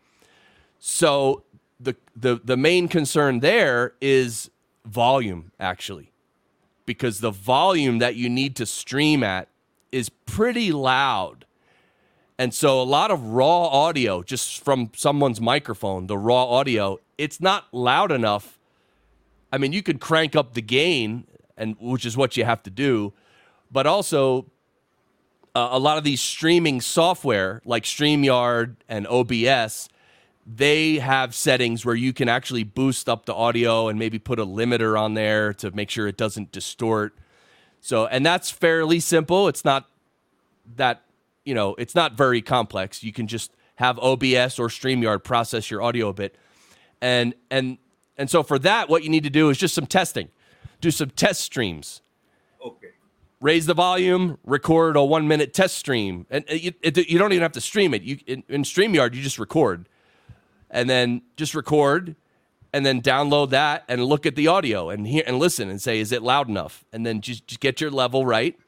So 0.79 1.45
the 1.85 1.97
the 2.17 2.41
the 2.43 2.57
main 2.57 2.89
concern 2.89 3.41
there 3.41 3.95
is 4.01 4.51
volume 4.85 5.53
actually. 5.59 6.11
Because 6.87 7.21
the 7.21 7.31
volume 7.31 7.99
that 7.99 8.15
you 8.15 8.29
need 8.29 8.57
to 8.57 8.67
stream 8.67 9.23
at 9.23 9.49
is 9.91 10.11
pretty 10.11 10.71
loud. 10.71 11.47
And 12.39 12.53
so 12.53 12.81
a 12.81 12.85
lot 12.85 13.11
of 13.11 13.23
raw 13.23 13.67
audio 13.69 14.23
just 14.23 14.63
from 14.63 14.91
someone's 14.95 15.41
microphone, 15.41 16.09
the 16.09 16.19
raw 16.19 16.45
audio, 16.45 16.99
it's 17.17 17.41
not 17.41 17.73
loud 17.73 18.11
enough. 18.11 18.59
I 19.53 19.59
mean, 19.59 19.73
you 19.73 19.83
could 19.83 20.01
crank 20.01 20.35
up 20.35 20.55
the 20.55 20.61
gain 20.61 21.27
and 21.57 21.77
which 21.81 22.05
is 22.05 22.17
what 22.17 22.37
you 22.37 22.45
have 22.45 22.63
to 22.65 22.71
do, 22.71 23.13
but 23.71 23.87
also 23.87 24.47
uh, 25.55 25.69
a 25.71 25.79
lot 25.79 25.97
of 25.97 26.05
these 26.05 26.21
streaming 26.21 26.81
software 26.81 27.63
like 27.65 27.85
StreamYard 27.85 28.77
and 28.89 29.07
OBS, 29.07 29.89
they 30.47 30.97
have 30.97 31.35
settings 31.35 31.85
where 31.87 31.95
you 31.95 32.13
can 32.13 32.29
actually 32.29 32.65
boost 32.65 33.09
up 33.09 33.27
the 33.27 33.35
audio 33.35 33.89
and 33.89 33.99
maybe 33.99 34.19
put 34.19 34.39
a 34.39 34.45
limiter 34.45 34.99
on 34.99 35.15
there 35.15 35.55
to 35.55 35.71
make 35.71 35.91
sure 35.91 36.07
it 36.07 36.17
doesn't 36.17 36.53
distort. 36.53 37.17
So, 37.81 38.07
and 38.07 38.25
that's 38.25 38.51
fairly 38.51 39.01
simple. 39.01 39.49
It's 39.49 39.65
not 39.65 39.89
that, 40.77 41.03
you 41.45 41.55
know, 41.55 41.75
it's 41.77 41.95
not 41.95 42.15
very 42.15 42.43
complex. 42.43 43.03
You 43.03 43.13
can 43.13 43.27
just 43.27 43.53
have 43.77 43.99
OBS 43.99 44.59
or 44.59 44.69
StreamYard 44.69 45.25
process 45.25 45.71
your 45.71 45.83
audio 45.83 46.09
a 46.09 46.13
bit. 46.13 46.37
And 47.01 47.35
and 47.51 47.79
and 48.17 48.31
so 48.31 48.43
for 48.43 48.59
that 48.61 48.89
what 48.89 49.03
you 49.03 49.11
need 49.11 49.25
to 49.25 49.31
do 49.31 49.51
is 49.51 49.59
just 49.59 49.75
some 49.75 49.87
testing. 49.87 50.29
Do 50.81 50.91
some 50.91 51.11
test 51.11 51.41
streams. 51.41 52.03
Okay. 52.65 52.89
Raise 53.41 53.67
the 53.67 53.75
volume, 53.75 54.39
record 54.45 54.97
a 54.97 55.05
1 55.05 55.29
minute 55.29 55.53
test 55.53 55.77
stream. 55.77 56.27
And 56.31 56.45
uh, 56.45 56.55
it, 56.55 56.77
it, 56.83 57.09
you 57.09 57.19
don't 57.19 57.33
even 57.33 57.43
have 57.43 57.53
to 57.53 57.61
stream 57.61 57.93
it. 57.93 58.03
You 58.03 58.19
in, 58.27 58.45
in 58.49 58.63
StreamYard 58.63 59.15
you 59.15 59.23
just 59.23 59.39
record. 59.39 59.89
And 60.75 60.91
then 60.91 61.23
just 61.37 61.55
record 61.55 62.17
and 62.75 62.85
then 62.85 63.01
download 63.01 63.51
that 63.51 63.85
and 63.89 64.05
look 64.05 64.27
at 64.27 64.37
the 64.37 64.49
audio 64.49 64.91
and 64.91 65.07
hear 65.07 65.23
and 65.27 65.39
listen 65.39 65.71
and 65.71 65.81
say 65.81 66.01
is 66.01 66.13
it 66.13 66.23
loud 66.23 66.51
enough? 66.51 66.85
And 66.93 67.07
then 67.07 67.23
just, 67.23 67.47
just 67.47 67.61
get 67.61 67.81
your 67.81 67.91
level 67.91 68.27
right 68.27 68.59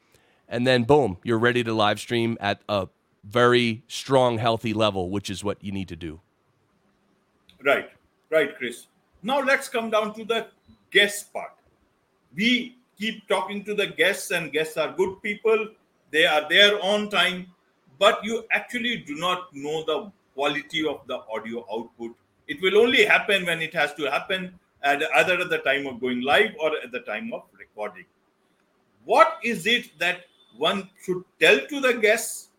and 0.47 0.65
then 0.65 0.83
boom, 0.83 1.17
you're 1.23 1.37
ready 1.37 1.63
to 1.63 1.73
live 1.73 1.99
stream 1.99 2.37
at 2.39 2.61
a 2.69 2.87
very 3.23 3.83
strong, 3.87 4.37
healthy 4.37 4.73
level, 4.73 5.09
which 5.09 5.29
is 5.29 5.43
what 5.43 5.61
you 5.63 5.71
need 5.71 5.89
to 5.89 5.95
do. 5.95 6.21
Right, 7.63 7.89
right, 8.29 8.55
Chris. 8.57 8.87
Now 9.23 9.41
let's 9.41 9.67
come 9.67 9.89
down 9.89 10.13
to 10.13 10.23
the 10.23 10.47
guest 10.91 11.33
part. 11.33 11.51
We 12.33 12.77
keep 12.97 13.27
talking 13.27 13.63
to 13.65 13.73
the 13.73 13.87
guests, 13.87 14.31
and 14.31 14.51
guests 14.53 14.77
are 14.77 14.93
good 14.93 15.21
people. 15.21 15.67
They 16.11 16.25
are 16.25 16.47
there 16.47 16.81
on 16.81 17.09
time, 17.09 17.47
but 17.99 18.23
you 18.23 18.45
actually 18.51 18.97
do 18.97 19.15
not 19.15 19.53
know 19.53 19.83
the 19.83 20.11
quality 20.37 20.85
of 20.93 21.01
the 21.07 21.19
audio 21.35 21.65
output. 21.73 22.15
It 22.47 22.61
will 22.61 22.77
only 22.77 23.03
happen 23.05 23.45
when 23.45 23.61
it 23.67 23.73
has 23.73 23.93
to 23.95 24.09
happen, 24.15 24.53
at 24.83 25.03
either 25.19 25.39
at 25.41 25.49
the 25.49 25.61
time 25.69 25.87
of 25.87 25.99
going 25.99 26.21
live 26.21 26.51
or 26.61 26.71
at 26.83 26.91
the 26.91 27.03
time 27.11 27.31
of 27.33 27.43
recording. 27.59 28.05
What 29.03 29.39
is 29.43 29.65
it 29.65 29.97
that 29.99 30.25
one 30.57 30.89
should 31.03 31.23
tell 31.39 31.59
to 31.67 31.79
the 31.79 31.93
guests. 31.93 32.49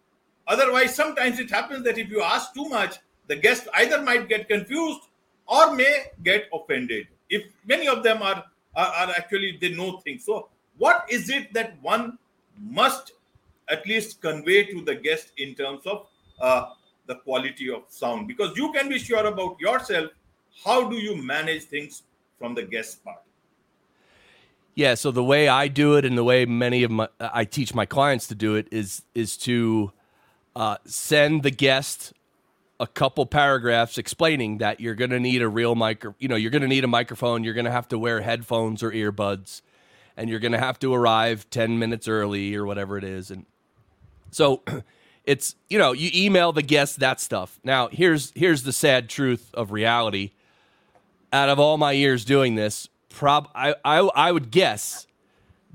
Otherwise, 0.47 0.95
sometimes 0.95 1.39
it 1.39 1.51
happens 1.51 1.85
that 1.85 1.99
if 1.99 2.09
you 2.09 2.23
ask 2.23 2.55
too 2.55 2.69
much, 2.69 2.97
the 3.27 3.37
guest 3.37 3.69
either 3.75 4.01
might 4.03 4.29
get 4.29 4.49
confused 4.49 5.01
or 5.47 5.75
may 5.75 6.07
get 6.25 6.49
offended. 6.53 7.07
If 7.29 7.43
many 7.67 7.89
of 7.89 8.03
them 8.03 8.23
are, 8.23 8.45
are, 8.75 8.87
are 8.87 9.11
actually 9.11 9.59
they 9.61 9.71
know 9.71 9.99
things. 9.99 10.25
So, 10.25 10.49
what 10.79 11.05
is 11.11 11.29
it 11.29 11.53
that 11.53 11.83
one 11.83 12.19
must 12.59 13.13
at 13.69 13.87
least 13.87 14.23
convey 14.23 14.65
to 14.65 14.83
the 14.83 14.95
guest 14.95 15.33
in 15.37 15.55
terms 15.55 15.85
of 15.85 16.07
uh, 16.41 16.71
the 17.09 17.17
quality 17.17 17.71
of 17.71 17.83
sound? 17.89 18.29
Because 18.29 18.57
you 18.57 18.71
can 18.73 18.89
be 18.89 18.99
sure 18.99 19.27
about 19.27 19.61
yourself. 19.61 20.13
How 20.65 20.89
do 20.89 20.97
you 20.97 21.17
manage 21.17 21.65
things 21.65 22.03
from 22.39 22.55
the 22.55 22.63
guest 22.63 23.05
part? 23.05 23.23
Yeah, 24.77 24.95
so 24.95 25.11
the 25.11 25.25
way 25.25 25.49
I 25.49 25.67
do 25.67 25.97
it 25.97 26.05
and 26.05 26.17
the 26.17 26.23
way 26.23 26.47
many 26.47 26.85
of 26.85 26.93
my 26.93 27.09
I 27.19 27.45
teach 27.45 27.75
my 27.75 27.85
clients 27.85 28.29
to 28.29 28.37
do 28.37 28.55
it 28.55 28.69
is 28.71 29.03
is 29.13 29.37
to 29.39 29.91
uh, 30.55 30.77
send 30.85 31.43
the 31.43 31.51
guest 31.51 32.13
a 32.81 32.87
couple 32.87 33.27
paragraphs 33.27 33.99
explaining 33.99 34.59
that 34.59 34.81
you're 34.81 34.95
going 34.95 35.11
to 35.11 35.19
need 35.19 35.43
a 35.43 35.49
real 35.49 35.75
micro, 35.75 36.15
you 36.19 36.29
know, 36.29 36.37
you're 36.37 36.51
going 36.51 36.63
to 36.63 36.69
need 36.69 36.85
a 36.85 36.89
microphone, 36.89 37.43
you're 37.43 37.55
going 37.55 37.65
to 37.65 37.73
have 37.73 37.89
to 37.89 37.99
wear 37.99 38.21
headphones 38.21 38.83
or 38.83 38.93
earbuds, 38.93 39.63
and 40.17 40.31
you're 40.31 40.39
going 40.39 40.53
to 40.53 40.59
have 40.59 40.79
to 40.79 40.95
arrive 40.95 41.49
10 41.51 41.79
minutes 41.79 42.07
early 42.07 42.55
or 42.55 42.65
whatever 42.65 42.97
it 42.97 43.05
is. 43.05 43.31
And 43.31 43.47
so 44.31 44.63
it's, 45.29 45.57
you 45.69 45.77
know, 45.77 45.93
you 45.93 46.11
email 46.15 46.53
the 46.53 46.63
guest 46.63 47.01
that 47.01 47.21
stuff. 47.21 47.61
Now, 47.63 47.89
here's 47.89 48.33
here's 48.35 48.63
the 48.63 48.73
sad 48.73 49.11
truth 49.11 49.51
of 49.53 49.73
reality. 49.73 50.31
Out 51.31 51.51
of 51.51 51.59
all 51.61 51.77
my 51.77 51.93
years 51.93 52.25
doing 52.25 52.55
this, 52.55 52.89
prob 53.11 53.51
I, 53.55 53.75
I 53.85 53.99
I 53.99 54.33
would 54.33 54.51
guess 54.51 55.07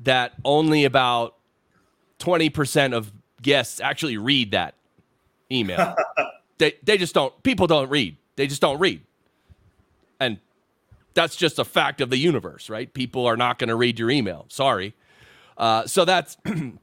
that 0.02 0.34
only 0.44 0.86
about 0.86 1.36
20% 2.18 2.94
of 2.96 3.12
guests 3.44 3.80
actually 3.80 4.18
read 4.18 4.52
that 4.52 4.74
email. 5.52 5.96
they 6.58 6.74
they 6.82 6.98
just 6.98 7.14
don't 7.14 7.44
people 7.44 7.68
don't 7.68 7.92
read. 7.92 8.18
They 8.36 8.48
just 8.48 8.62
don't 8.62 8.80
read. 8.80 9.02
And 10.20 10.40
that's 11.14 11.36
just 11.36 11.60
a 11.60 11.64
fact 11.64 12.02
of 12.02 12.10
the 12.10 12.18
universe, 12.18 12.72
right? 12.72 12.92
People 12.92 13.28
are 13.28 13.38
not 13.38 13.60
going 13.60 13.68
to 13.68 13.76
read 13.76 14.00
your 14.00 14.10
email. 14.10 14.46
Sorry. 14.50 14.96
Uh, 15.60 15.86
so 15.86 16.06
that's 16.06 16.38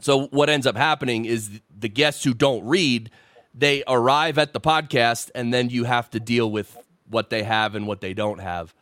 so 0.00 0.26
what 0.26 0.48
ends 0.48 0.66
up 0.66 0.76
happening 0.76 1.24
is 1.24 1.60
the 1.76 1.88
guests 1.88 2.24
who 2.24 2.34
don't 2.34 2.64
read, 2.64 3.10
they 3.54 3.82
arrive 3.86 4.38
at 4.38 4.52
the 4.52 4.60
podcast 4.60 5.30
and 5.34 5.52
then 5.52 5.70
you 5.70 5.84
have 5.84 6.10
to 6.10 6.20
deal 6.20 6.50
with 6.50 6.76
what 7.08 7.30
they 7.30 7.42
have 7.42 7.74
and 7.74 7.86
what 7.86 8.00
they 8.00 8.14
don't 8.14 8.38
have. 8.38 8.74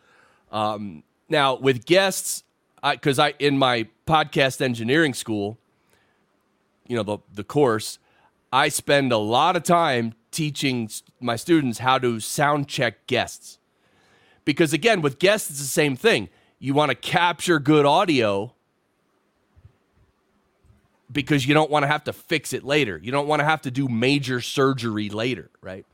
Um, 0.53 1.03
now 1.29 1.57
with 1.57 1.85
guests, 1.85 2.45
because 2.83 3.19
I, 3.19 3.29
I 3.29 3.35
in 3.39 3.59
my 3.59 3.89
podcast 4.07 4.61
engineering 4.61 5.15
school, 5.15 5.59
you 6.87 6.97
know 6.97 7.03
the 7.03 7.19
the 7.35 7.45
course, 7.45 7.99
I 8.53 8.69
spend 8.69 9.13
a 9.13 9.19
lot 9.19 9.57
of 9.57 9.63
time 9.63 10.15
teaching 10.31 10.91
my 11.21 11.37
students 11.37 11.79
how 11.79 11.99
to 11.99 12.21
sound 12.21 12.69
check 12.69 13.07
guests. 13.07 13.59
Because 14.45 14.73
again, 14.73 15.03
with 15.03 15.19
guests, 15.19 15.51
it's 15.51 15.59
the 15.59 15.67
same 15.67 15.97
thing. 15.97 16.29
You 16.59 16.75
want 16.75 16.91
to 16.91 16.95
capture 16.95 17.59
good 17.59 17.85
audio 17.85 18.55
because 21.11 21.47
you 21.47 21.55
don't 21.55 21.71
want 21.71 21.85
to 21.85 21.87
have 21.87 22.05
to 22.05 22.13
fix 22.13 22.53
it 22.53 22.65
later. 22.65 22.99
You 23.03 23.13
don't 23.13 23.27
want 23.27 23.41
to 23.41 23.45
have 23.45 23.63
to 23.63 23.71
do 23.71 23.89
major 23.89 24.41
surgery 24.41 25.09
later, 25.09 25.51
right? 25.61 25.87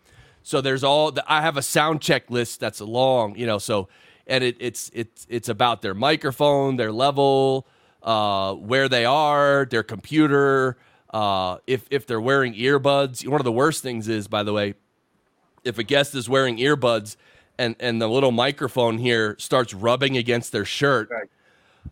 So 0.43 0.61
there's 0.61 0.85
all 0.85 1.13
the, 1.13 1.25
I 1.27 1.41
have 1.41 1.57
a 1.57 1.63
sound 1.63 2.03
check 2.03 2.31
list 2.31 2.61
that's 2.61 2.81
long, 2.81 3.37
you 3.37 3.47
know, 3.47 3.59
so 3.59 3.89
and 4.27 4.43
it, 4.43 4.57
it's 4.59 4.91
it's 4.95 5.27
it's 5.29 5.49
about 5.49 5.83
their 5.83 5.95
microphone, 5.95 6.77
their 6.77 6.93
level, 6.93 7.67
uh, 8.03 8.55
where 8.55 8.89
they 8.89 9.05
are, 9.05 9.67
their 9.71 9.83
computer, 9.83 10.77
uh, 11.11 11.59
if 11.67 11.87
if 11.91 12.07
they're 12.07 12.21
wearing 12.21 12.55
earbuds. 12.55 13.27
One 13.27 13.41
of 13.41 13.45
the 13.45 13.53
worst 13.53 13.83
things 13.83 14.09
is, 14.09 14.29
by 14.29 14.43
the 14.43 14.53
way, 14.53 14.75
if 15.63 15.79
a 15.79 15.83
guest 15.83 16.15
is 16.15 16.29
wearing 16.29 16.59
earbuds 16.59 17.17
and 17.59 17.77
and 17.81 18.01
the 18.01 18.09
little 18.09 18.33
microphone 18.33 18.99
here 18.99 19.37
starts 19.39 19.75
rubbing 19.75 20.17
against 20.17 20.53
their 20.53 20.65
shirt. 20.65 21.09
Right. 21.11 21.29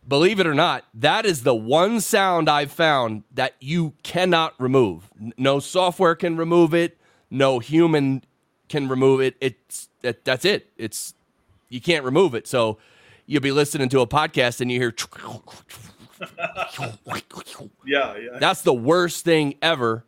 Believe 0.07 0.41
it 0.41 0.47
or 0.47 0.55
not, 0.55 0.85
that 0.95 1.25
is 1.25 1.43
the 1.43 1.55
one 1.55 2.01
sound 2.01 2.49
I've 2.49 2.73
found 2.73 3.23
that 3.33 3.55
you 3.61 3.95
cannot 4.03 4.55
remove. 4.59 5.11
No 5.37 5.61
software 5.61 6.15
can 6.15 6.37
remove 6.37 6.75
it. 6.75 6.99
No 7.31 7.61
human 7.61 8.25
can 8.69 8.89
remove 8.89 9.21
it. 9.21 9.37
It's 9.41 9.89
that, 10.03 10.25
that's 10.25 10.45
it. 10.45 10.71
It's 10.77 11.15
you 11.69 11.81
can't 11.81 12.05
remove 12.05 12.35
it. 12.35 12.47
So 12.47 12.79
you'll 13.27 13.43
be 13.43 13.53
listening 13.53 13.89
to 13.91 14.01
a 14.01 14.07
podcast 14.07 14.61
and 14.61 14.71
you 14.71 14.81
hear. 14.81 14.95
yeah, 17.87 18.17
yeah. 18.17 18.39
That's 18.39 18.63
the 18.63 18.75
worst 18.75 19.25
thing 19.25 19.55
ever. 19.63 20.05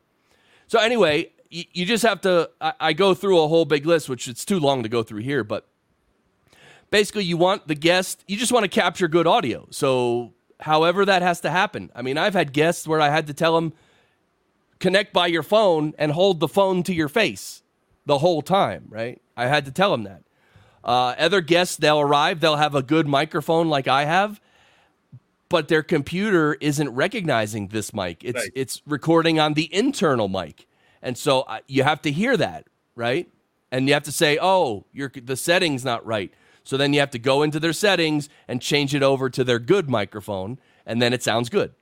So 0.66 0.78
anyway, 0.78 1.30
you, 1.50 1.64
you 1.72 1.86
just 1.86 2.04
have 2.04 2.20
to. 2.22 2.50
I, 2.60 2.72
I 2.80 2.92
go 2.92 3.14
through 3.14 3.40
a 3.40 3.48
whole 3.48 3.64
big 3.64 3.86
list, 3.86 4.08
which 4.08 4.28
it's 4.28 4.44
too 4.44 4.58
long 4.58 4.82
to 4.82 4.88
go 4.88 5.02
through 5.02 5.20
here, 5.20 5.44
but 5.44 5.68
basically, 6.94 7.24
you 7.24 7.36
want 7.36 7.66
the 7.66 7.74
guest. 7.74 8.22
You 8.28 8.36
just 8.36 8.52
want 8.52 8.62
to 8.62 8.68
capture 8.68 9.08
good 9.08 9.26
audio. 9.26 9.66
So 9.70 10.32
however 10.60 11.04
that 11.04 11.22
has 11.22 11.40
to 11.40 11.50
happen. 11.50 11.90
I 11.92 12.02
mean, 12.02 12.16
I've 12.16 12.34
had 12.34 12.52
guests 12.52 12.86
where 12.86 13.00
I 13.00 13.08
had 13.08 13.26
to 13.26 13.34
tell 13.34 13.56
them 13.56 13.72
connect 14.78 15.12
by 15.12 15.26
your 15.26 15.42
phone 15.42 15.94
and 15.98 16.12
hold 16.12 16.38
the 16.38 16.46
phone 16.46 16.84
to 16.84 16.94
your 16.94 17.08
face 17.08 17.64
the 18.06 18.18
whole 18.18 18.42
time, 18.42 18.84
right? 18.88 19.20
I 19.36 19.48
had 19.48 19.64
to 19.64 19.72
tell 19.72 19.90
them 19.90 20.04
that. 20.04 20.22
Uh, 20.84 21.16
other 21.18 21.40
guests, 21.40 21.76
they'll 21.76 21.98
arrive, 21.98 22.38
they'll 22.38 22.56
have 22.56 22.76
a 22.76 22.82
good 22.82 23.08
microphone 23.08 23.68
like 23.68 23.88
I 23.88 24.04
have, 24.04 24.40
but 25.48 25.66
their 25.66 25.82
computer 25.82 26.54
isn't 26.60 26.90
recognizing 26.90 27.68
this 27.68 27.92
mic. 27.92 28.22
It's 28.22 28.38
Right. 28.38 28.52
it's 28.54 28.82
recording 28.86 29.40
on 29.40 29.54
the 29.54 29.68
internal 29.74 30.28
mic, 30.28 30.68
and 31.02 31.18
so 31.18 31.40
uh, 31.40 31.58
you 31.66 31.82
have 31.82 32.02
to 32.02 32.12
hear 32.12 32.36
that, 32.36 32.66
right? 32.94 33.28
And 33.72 33.88
you 33.88 33.94
have 33.94 34.04
to 34.04 34.12
say, 34.12 34.38
"Oh, 34.40 34.84
your 34.92 35.10
the 35.10 35.36
settings 35.36 35.84
not 35.84 36.06
right." 36.06 36.32
So 36.64 36.78
then 36.78 36.92
you 36.94 37.00
have 37.00 37.10
to 37.10 37.18
go 37.18 37.42
into 37.42 37.60
their 37.60 37.74
settings 37.74 38.28
and 38.48 38.60
change 38.60 38.94
it 38.94 39.02
over 39.02 39.30
to 39.30 39.44
their 39.44 39.58
good 39.58 39.88
microphone, 39.88 40.58
and 40.86 41.00
then 41.00 41.12
it 41.12 41.22
sounds 41.22 41.50
good. 41.50 41.74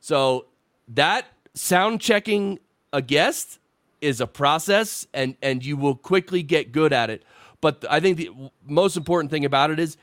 So 0.00 0.46
that 0.88 1.26
sound 1.54 2.00
checking 2.00 2.58
a 2.92 3.02
guest 3.02 3.58
is 4.00 4.20
a 4.20 4.26
process, 4.26 5.06
and 5.14 5.36
and 5.42 5.64
you 5.64 5.76
will 5.76 5.94
quickly 5.94 6.42
get 6.42 6.72
good 6.72 6.92
at 6.92 7.10
it. 7.10 7.22
But 7.60 7.84
I 7.88 8.00
think 8.00 8.16
the 8.16 8.30
most 8.66 8.96
important 8.96 9.30
thing 9.30 9.44
about 9.44 9.70
it 9.70 9.78
is 9.78 9.96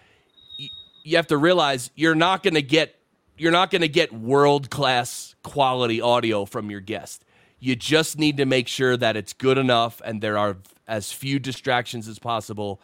you 1.04 1.18
have 1.18 1.28
to 1.28 1.38
realize 1.38 1.92
you're 1.96 2.16
not 2.16 2.44
going 2.44 2.54
to 2.54 2.62
get 2.62 2.96
you're 3.38 3.52
not 3.52 3.72
going 3.72 3.82
to 3.82 3.88
get 3.88 4.14
world 4.14 4.70
class 4.70 5.36
quality 5.44 6.00
audio 6.00 6.46
from 6.46 6.70
your 6.70 6.80
guest. 6.80 7.26
You 7.60 7.76
just 7.76 8.20
need 8.20 8.38
to 8.38 8.46
make 8.46 8.68
sure 8.68 8.98
that 8.98 9.16
it's 9.16 9.34
good 9.34 9.58
enough 9.58 10.02
and 10.06 10.22
there 10.22 10.38
are 10.38 10.58
as 10.88 11.12
few 11.12 11.40
distractions 11.40 12.08
as 12.08 12.20
possible 12.20 12.82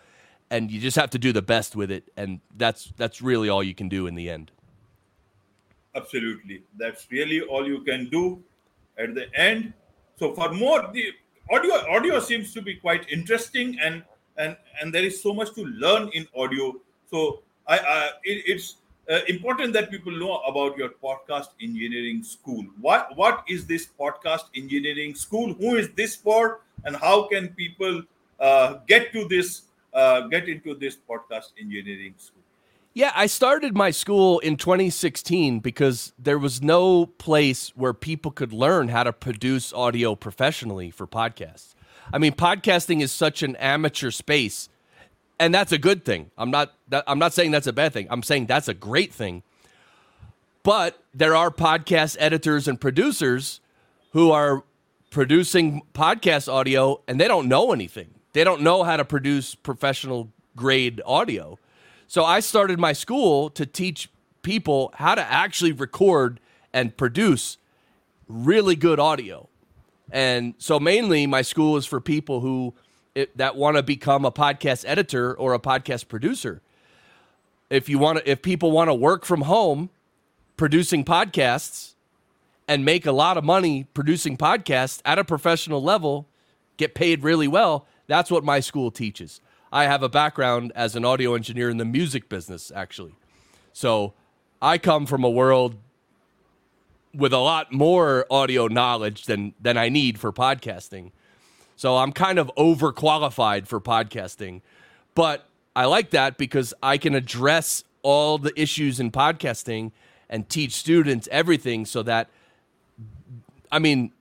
and 0.50 0.72
you 0.72 0.80
just 0.80 0.96
have 0.96 1.10
to 1.12 1.20
do 1.20 1.34
the 1.34 1.42
best 1.42 1.76
with 1.76 1.92
it 1.92 2.10
and 2.18 2.40
that's 2.56 2.94
that's 2.98 3.22
really 3.22 3.50
all 3.50 3.64
you 3.64 3.76
can 3.76 3.90
do 3.90 4.08
in 4.08 4.16
the 4.16 4.30
end. 4.30 4.52
Absolutely. 5.96 6.64
That's 6.78 7.08
really 7.12 7.42
all 7.42 7.68
you 7.68 7.82
can 7.82 8.10
do 8.10 8.44
at 8.98 9.16
the 9.16 9.34
end. 9.36 9.74
So 10.18 10.34
for 10.34 10.54
more 10.54 10.90
the 10.94 11.12
audio 11.50 11.74
audio 11.90 12.20
seems 12.20 12.54
to 12.54 12.62
be 12.62 12.76
quite 12.76 13.10
interesting 13.10 13.78
and 13.82 14.04
and 14.38 14.56
and 14.82 14.94
there 14.94 15.04
is 15.04 15.22
so 15.22 15.34
much 15.34 15.54
to 15.56 15.66
learn 15.66 16.10
in 16.14 16.28
audio. 16.36 16.76
So 17.10 17.42
I, 17.68 17.80
I 17.80 18.12
it, 18.24 18.44
it's 18.46 18.76
uh, 19.10 19.20
important 19.28 19.74
that 19.74 19.90
people 19.90 20.12
know 20.12 20.38
about 20.42 20.78
your 20.78 20.90
podcast 21.04 21.50
engineering 21.62 22.24
school. 22.24 22.66
What 22.80 23.16
what 23.16 23.44
is 23.48 23.66
this 23.66 23.88
podcast 24.00 24.46
engineering 24.56 25.16
school? 25.16 25.54
Who 25.54 25.76
is 25.76 25.90
this 25.96 26.16
for? 26.16 26.62
And 26.84 26.96
how 26.96 27.28
can 27.28 27.50
people 27.50 28.04
uh, 28.40 28.76
get 28.88 29.12
to 29.14 29.28
this 29.28 29.64
uh, 29.98 30.22
get 30.28 30.48
into 30.48 30.76
this 30.76 30.96
podcast 30.96 31.52
engineering 31.60 32.14
school? 32.18 32.44
Yeah, 32.94 33.12
I 33.16 33.26
started 33.28 33.76
my 33.76 33.92
school 33.92 34.40
in 34.40 34.58
2016 34.58 35.60
because 35.60 36.14
there 36.18 36.40
was 36.40 36.62
no 36.62 37.06
place 37.06 37.70
where 37.76 37.94
people 37.94 38.32
could 38.32 38.54
learn 38.54 38.88
how 38.88 39.04
to 39.04 39.14
produce 39.14 39.74
audio 39.74 40.16
professionally 40.16 40.90
for 40.90 41.06
podcasts. 41.06 41.76
I 42.14 42.18
mean, 42.20 42.34
podcasting 42.34 43.02
is 43.02 43.12
such 43.12 43.44
an 43.44 43.56
amateur 43.58 44.12
space, 44.12 44.70
and 45.40 45.54
that's 45.54 45.72
a 45.72 45.78
good 45.78 46.06
thing. 46.06 46.32
I'm 46.38 46.50
not 46.52 46.74
I'm 47.06 47.20
not 47.20 47.34
saying 47.34 47.52
that's 47.52 47.68
a 47.68 47.74
bad 47.74 47.94
thing. 47.94 48.08
I'm 48.10 48.24
saying 48.24 48.46
that's 48.46 48.68
a 48.68 48.74
great 48.74 49.14
thing. 49.14 49.44
But 50.64 51.02
there 51.14 51.36
are 51.36 51.52
podcast 51.52 52.18
editors 52.20 52.68
and 52.68 52.80
producers 52.80 53.62
who 54.12 54.32
are 54.32 54.64
producing 55.12 55.84
podcast 55.94 56.52
audio 56.52 57.02
and 57.08 57.20
they 57.20 57.28
don't 57.28 57.48
know 57.48 57.72
anything. 57.72 58.17
They 58.38 58.44
don't 58.44 58.62
know 58.62 58.84
how 58.84 58.98
to 58.98 59.04
produce 59.04 59.56
professional 59.56 60.30
grade 60.56 61.02
audio. 61.08 61.58
So 62.06 62.24
I 62.24 62.40
started 62.40 62.80
my 62.80 62.94
school 62.94 63.50
to 63.50 63.66
teach 63.66 64.12
people 64.44 64.92
how 64.94 65.16
to 65.16 65.24
actually 65.24 65.72
record 65.72 66.40
and 66.72 66.96
produce 66.96 67.58
really 68.28 68.76
good 68.76 69.00
audio. 69.00 69.50
And 70.12 70.54
so 70.60 70.80
mainly 70.80 71.26
my 71.26 71.42
school 71.42 71.78
is 71.78 71.88
for 71.88 72.00
people 72.00 72.42
who 72.42 72.76
it, 73.16 73.36
that 73.40 73.56
want 73.56 73.76
to 73.76 73.82
become 73.82 74.24
a 74.24 74.32
podcast 74.32 74.86
editor 74.88 75.34
or 75.34 75.56
a 75.56 75.60
podcast 75.60 76.08
producer. 76.08 76.62
If 77.72 77.90
you 77.90 77.98
want 77.98 78.20
to 78.20 78.30
if 78.30 78.44
people 78.44 78.70
want 78.70 78.90
to 78.90 78.94
work 78.94 79.26
from 79.26 79.42
home 79.42 79.90
producing 80.58 81.04
podcasts 81.04 81.96
and 82.68 82.86
make 82.86 83.08
a 83.08 83.12
lot 83.12 83.36
of 83.36 83.44
money 83.44 83.88
producing 83.96 84.38
podcasts 84.38 85.02
at 85.06 85.18
a 85.18 85.24
professional 85.24 85.82
level, 85.82 86.28
get 86.78 86.94
paid 86.94 87.24
really 87.24 87.48
well, 87.48 87.88
that's 88.08 88.32
what 88.32 88.44
my 88.44 88.60
school 88.60 88.92
teaches. 88.92 89.42
I 89.72 89.84
have 89.84 90.02
a 90.02 90.10
background 90.10 90.72
as 90.76 90.96
an 90.96 91.06
audio 91.06 91.36
engineer 91.36 91.70
in 91.70 91.78
the 91.78 91.86
music 91.86 92.30
business, 92.30 92.72
actually. 92.74 93.16
So 93.74 94.14
I 94.62 94.78
come 94.78 95.06
from 95.06 95.24
a 95.24 95.30
world 95.30 95.76
with 97.14 97.34
a 97.34 97.38
lot 97.38 97.72
more 97.72 98.26
audio 98.30 98.68
knowledge 98.68 99.26
than 99.26 99.54
than 99.60 99.78
I 99.78 99.90
need 99.90 100.20
for 100.20 100.32
podcasting. 100.32 101.12
So 101.76 101.98
I'm 101.98 102.12
kind 102.12 102.40
of 102.40 102.52
overqualified 102.58 103.68
for 103.68 103.80
podcasting. 103.80 104.62
But 105.14 105.48
I 105.76 105.86
like 105.86 106.10
that 106.12 106.38
because 106.38 106.74
I 106.82 106.98
can 106.98 107.14
address 107.14 107.84
all 108.02 108.38
the 108.38 108.60
issues 108.60 109.00
in 109.00 109.12
podcasting 109.12 109.92
and 110.30 110.50
teach 110.50 110.74
students 110.74 111.28
everything 111.32 111.86
so 111.86 112.04
that 112.04 112.30
I 113.72 113.80
mean 113.80 114.12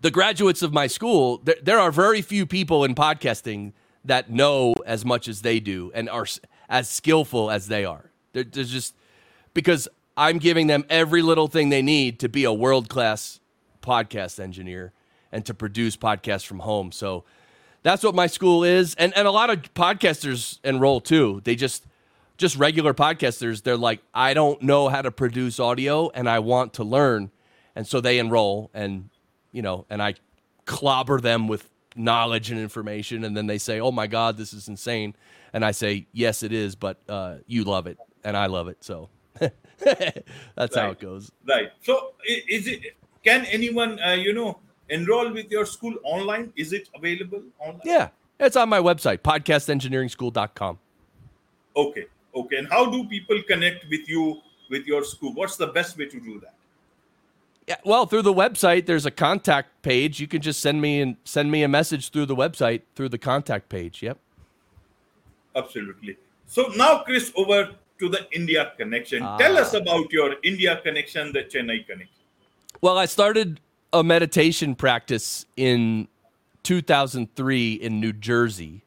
the 0.00 0.10
graduates 0.10 0.62
of 0.62 0.72
my 0.72 0.86
school, 0.86 1.40
there, 1.44 1.56
there 1.62 1.78
are 1.78 1.90
very 1.90 2.22
few 2.22 2.46
people 2.46 2.84
in 2.84 2.94
podcasting 2.94 3.72
that 4.04 4.30
know 4.30 4.74
as 4.86 5.04
much 5.04 5.28
as 5.28 5.42
they 5.42 5.60
do 5.60 5.90
and 5.94 6.08
are 6.08 6.26
as 6.68 6.88
skillful 6.88 7.50
as 7.50 7.68
they 7.68 7.84
are. 7.84 8.10
There, 8.32 8.44
there's 8.44 8.70
just 8.70 8.94
because 9.54 9.88
I'm 10.16 10.38
giving 10.38 10.66
them 10.66 10.84
every 10.88 11.22
little 11.22 11.48
thing 11.48 11.68
they 11.68 11.82
need 11.82 12.20
to 12.20 12.28
be 12.28 12.44
a 12.44 12.52
world 12.52 12.88
class 12.88 13.40
podcast 13.82 14.40
engineer 14.40 14.92
and 15.32 15.44
to 15.46 15.54
produce 15.54 15.96
podcasts 15.96 16.46
from 16.46 16.60
home. 16.60 16.92
So 16.92 17.24
that's 17.82 18.02
what 18.02 18.14
my 18.14 18.26
school 18.26 18.64
is, 18.64 18.94
and 18.96 19.16
and 19.16 19.28
a 19.28 19.30
lot 19.30 19.48
of 19.48 19.62
podcasters 19.74 20.58
enroll 20.64 21.00
too. 21.00 21.40
They 21.44 21.54
just 21.54 21.86
just 22.36 22.56
regular 22.56 22.92
podcasters. 22.92 23.62
They're 23.62 23.76
like, 23.76 24.00
I 24.12 24.34
don't 24.34 24.60
know 24.62 24.88
how 24.88 25.02
to 25.02 25.10
produce 25.10 25.60
audio, 25.60 26.10
and 26.10 26.28
I 26.28 26.40
want 26.40 26.72
to 26.74 26.84
learn, 26.84 27.30
and 27.76 27.86
so 27.86 28.00
they 28.00 28.18
enroll, 28.18 28.70
and 28.74 29.08
you 29.52 29.62
know, 29.62 29.86
and 29.90 30.02
I 30.02 30.14
clobber 30.64 31.20
them 31.20 31.48
with 31.48 31.68
knowledge 31.96 32.50
and 32.50 32.60
information, 32.60 33.24
and 33.24 33.36
then 33.36 33.46
they 33.46 33.58
say, 33.58 33.80
"Oh 33.80 33.92
my 33.92 34.06
God, 34.06 34.36
this 34.36 34.52
is 34.52 34.68
insane," 34.68 35.14
and 35.52 35.64
I 35.64 35.70
say, 35.70 36.06
"Yes, 36.12 36.42
it 36.42 36.52
is, 36.52 36.74
but 36.74 36.98
uh, 37.08 37.36
you 37.46 37.64
love 37.64 37.86
it, 37.86 37.98
and 38.24 38.36
I 38.36 38.46
love 38.46 38.68
it." 38.68 38.84
So 38.84 39.08
that's 40.54 40.76
how 40.76 40.90
it 40.90 41.00
goes. 41.00 41.30
Right. 41.46 41.70
So, 41.82 42.12
is 42.26 42.66
it? 42.66 42.96
Can 43.24 43.44
anyone, 43.46 43.98
uh, 44.00 44.12
you 44.12 44.32
know, 44.32 44.58
enroll 44.88 45.32
with 45.32 45.50
your 45.50 45.66
school 45.66 45.94
online? 46.04 46.52
Is 46.56 46.72
it 46.72 46.88
available 46.94 47.42
online? 47.58 47.80
Yeah, 47.84 48.08
it's 48.38 48.56
on 48.56 48.68
my 48.68 48.78
website, 48.78 49.18
podcastengineeringschool.com. 49.18 50.78
Okay. 51.76 52.06
Okay. 52.34 52.56
And 52.56 52.68
how 52.68 52.86
do 52.90 53.04
people 53.06 53.42
connect 53.48 53.88
with 53.90 54.08
you 54.08 54.40
with 54.70 54.86
your 54.86 55.04
school? 55.04 55.32
What's 55.34 55.56
the 55.56 55.68
best 55.68 55.98
way 55.98 56.06
to 56.06 56.20
do 56.20 56.40
that? 56.40 56.54
Yeah, 57.66 57.76
well, 57.84 58.06
through 58.06 58.22
the 58.22 58.32
website, 58.32 58.86
there's 58.86 59.06
a 59.06 59.10
contact 59.10 59.82
page. 59.82 60.20
You 60.20 60.28
can 60.28 60.40
just 60.40 60.60
send 60.60 60.80
me 60.80 61.00
and 61.00 61.16
send 61.24 61.50
me 61.50 61.64
a 61.64 61.68
message 61.68 62.10
through 62.10 62.26
the 62.26 62.36
website 62.36 62.82
through 62.94 63.08
the 63.08 63.18
contact 63.18 63.68
page. 63.68 64.02
Yep. 64.02 64.18
Absolutely. 65.56 66.16
So 66.46 66.68
now, 66.76 66.98
Chris, 66.98 67.32
over 67.34 67.70
to 67.98 68.08
the 68.08 68.26
India 68.32 68.72
connection. 68.76 69.22
Ah. 69.22 69.36
Tell 69.36 69.56
us 69.58 69.74
about 69.74 70.12
your 70.12 70.36
India 70.44 70.80
connection, 70.82 71.32
the 71.32 71.40
Chennai 71.40 71.86
connection. 71.86 72.14
Well, 72.80 72.98
I 72.98 73.06
started 73.06 73.60
a 73.92 74.04
meditation 74.04 74.74
practice 74.74 75.46
in 75.56 76.08
2003 76.62 77.72
in 77.74 78.00
New 78.00 78.12
Jersey. 78.12 78.84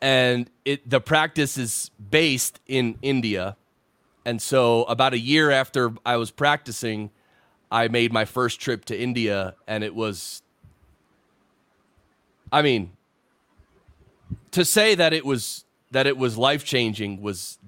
And 0.00 0.50
it 0.64 0.88
the 0.88 1.00
practice 1.00 1.56
is 1.56 1.90
based 2.10 2.60
in 2.66 2.98
India. 3.02 3.56
And 4.24 4.40
so 4.40 4.84
about 4.84 5.12
a 5.12 5.18
year 5.18 5.50
after 5.50 5.92
I 6.04 6.16
was 6.16 6.30
practicing, 6.30 7.10
I 7.70 7.88
made 7.88 8.12
my 8.12 8.24
first 8.24 8.60
trip 8.60 8.84
to 8.86 8.98
India 8.98 9.54
and 9.66 9.84
it 9.84 9.94
was 9.94 10.42
I 12.52 12.62
mean 12.62 12.92
to 14.52 14.64
say 14.64 14.94
that 14.94 15.12
it 15.12 15.24
was 15.24 15.64
that 15.90 16.06
it 16.06 16.16
was 16.16 16.38
life-changing 16.38 17.20
was 17.20 17.58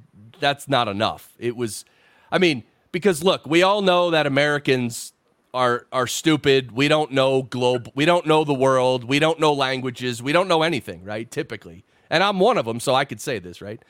that's 0.41 0.69
not 0.69 0.89
enough. 0.89 1.35
It 1.39 1.57
was 1.57 1.85
I 2.31 2.39
mean, 2.39 2.65
because 2.93 3.23
look, 3.23 3.47
we 3.47 3.63
all 3.63 3.83
know 3.83 4.11
that 4.11 4.27
Americans 4.27 5.13
are 5.53 5.87
are 5.93 6.07
stupid. 6.07 6.73
We 6.73 6.89
don't 6.89 7.13
know 7.13 7.43
globe. 7.43 7.91
We 7.95 8.05
don't 8.05 8.27
know 8.27 8.45
the 8.45 8.55
world. 8.55 9.05
We 9.05 9.19
don't 9.19 9.41
know 9.41 9.53
languages. 9.53 10.23
We 10.23 10.33
don't 10.33 10.49
know 10.49 10.63
anything, 10.63 11.03
right? 11.03 11.31
Typically, 11.31 11.85
and 12.11 12.23
I'm 12.23 12.39
one 12.39 12.59
of 12.59 12.65
them, 12.65 12.79
so 12.79 12.95
I 12.95 13.05
could 13.05 13.21
say 13.21 13.39
this, 13.39 13.61
right? 13.61 13.83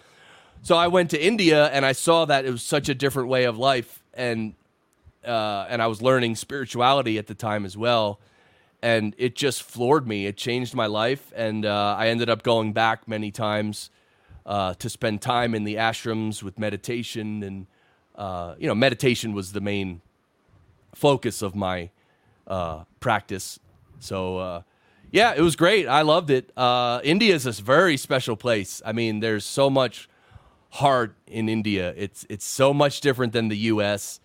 So 0.63 0.77
I 0.77 0.89
went 0.89 1.11
to 1.11 1.25
India 1.25 1.67
and 1.67 1.87
I 1.87 1.93
saw 1.93 2.25
that 2.25 2.45
it 2.45 2.51
was 2.51 2.63
such 2.63 2.89
a 2.89 2.95
different 2.95 3.29
way 3.29 3.45
of 3.45 3.57
life, 3.57 4.03
and 4.15 4.55
uh, 5.25 5.67
and 5.69 5.83
I 5.83 5.87
was 5.87 6.03
learning 6.03 6.37
spirituality 6.37 7.19
at 7.19 7.27
the 7.27 7.35
time 7.35 7.65
as 7.65 7.77
well, 7.77 8.21
and 8.83 9.15
it 9.19 9.35
just 9.35 9.63
floored 9.63 10.07
me. 10.07 10.27
It 10.27 10.37
changed 10.37 10.75
my 10.75 10.87
life, 10.87 11.33
and 11.35 11.65
uh, 11.65 11.97
I 11.99 12.09
ended 12.09 12.31
up 12.31 12.43
going 12.43 12.73
back 12.73 13.09
many 13.09 13.31
times 13.31 13.91
uh, 14.45 14.75
to 14.75 14.89
spend 14.89 15.23
time 15.23 15.55
in 15.55 15.65
the 15.65 15.77
ashrams 15.77 16.43
with 16.43 16.59
meditation, 16.59 17.43
and 17.43 17.67
uh, 18.15 18.55
you 18.59 18.67
know, 18.67 18.75
meditation 18.75 19.33
was 19.33 19.53
the 19.53 19.61
main 19.61 20.01
focus 20.95 21.43
of 21.43 21.55
my 21.55 21.91
uh, 22.47 22.85
practice. 23.01 23.59
So 23.99 24.39
uh, 24.39 24.63
yeah, 25.11 25.35
it 25.37 25.43
was 25.43 25.57
great. 25.57 25.87
I 25.87 26.03
loved 26.03 26.31
it. 26.31 26.51
India 27.05 27.35
is 27.35 27.47
a 27.47 27.53
very 27.53 27.97
special 27.97 28.37
place. 28.37 28.83
I 28.85 28.93
mean, 28.93 29.21
there's 29.21 29.45
so 29.45 29.69
much 29.69 30.09
hard 30.77 31.15
in 31.27 31.49
India. 31.49 31.93
It's 31.97 32.27
it's 32.29 32.45
so 32.45 32.73
much 32.73 33.01
different 33.01 33.33
than 33.33 33.49
the 33.49 33.57
U.S. 33.75 34.21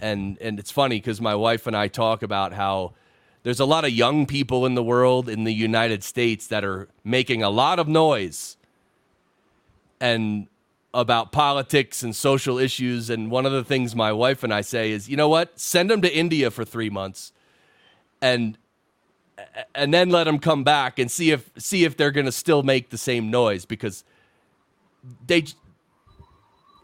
and 0.00 0.38
and 0.40 0.58
it's 0.58 0.70
funny 0.70 0.96
because 0.96 1.20
my 1.20 1.34
wife 1.34 1.66
and 1.66 1.76
I 1.76 1.88
talk 1.88 2.22
about 2.22 2.52
how 2.52 2.94
there's 3.42 3.60
a 3.60 3.64
lot 3.64 3.84
of 3.84 3.90
young 3.90 4.26
people 4.26 4.64
in 4.64 4.74
the 4.74 4.82
world 4.82 5.28
in 5.28 5.44
the 5.44 5.52
United 5.52 6.02
States 6.02 6.46
that 6.46 6.64
are 6.64 6.88
making 7.04 7.42
a 7.42 7.50
lot 7.50 7.78
of 7.78 7.86
noise 7.86 8.56
and 10.00 10.46
about 10.94 11.32
politics 11.32 12.02
and 12.02 12.14
social 12.14 12.58
issues. 12.58 13.10
And 13.10 13.30
one 13.30 13.44
of 13.44 13.52
the 13.52 13.64
things 13.64 13.94
my 13.94 14.12
wife 14.12 14.44
and 14.44 14.54
I 14.54 14.60
say 14.60 14.92
is, 14.92 15.08
you 15.08 15.16
know 15.16 15.28
what? 15.28 15.58
Send 15.58 15.90
them 15.90 16.00
to 16.02 16.16
India 16.16 16.50
for 16.50 16.64
three 16.64 16.90
months, 16.90 17.32
and 18.22 18.56
and 19.74 19.92
then 19.92 20.10
let 20.10 20.24
them 20.24 20.38
come 20.38 20.64
back 20.64 20.98
and 20.98 21.10
see 21.10 21.30
if 21.30 21.50
see 21.58 21.84
if 21.84 21.96
they're 21.96 22.12
going 22.12 22.26
to 22.26 22.32
still 22.32 22.62
make 22.62 22.90
the 22.90 22.98
same 22.98 23.30
noise 23.30 23.64
because 23.64 24.04
they 25.26 25.44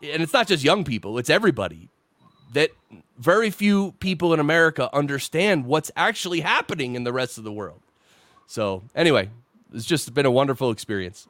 and 0.03 0.23
it's 0.23 0.33
not 0.33 0.47
just 0.47 0.65
young 0.65 0.85
people; 0.85 1.19
it's 1.19 1.31
everybody 1.31 1.89
that 2.53 2.71
very 3.19 3.51
few 3.51 3.93
people 4.01 4.35
in 4.35 4.41
America 4.41 4.91
understand 4.95 5.67
what's 5.67 5.91
actually 5.97 6.41
happening 6.41 6.95
in 6.97 7.05
the 7.05 7.13
rest 7.13 7.39
of 7.39 7.45
the 7.45 7.53
world. 7.53 7.81
So, 8.47 8.83
anyway, 8.95 9.31
it's 9.73 9.87
just 9.87 10.13
been 10.13 10.27
a 10.27 10.31
wonderful 10.31 10.71
experience. 10.71 11.29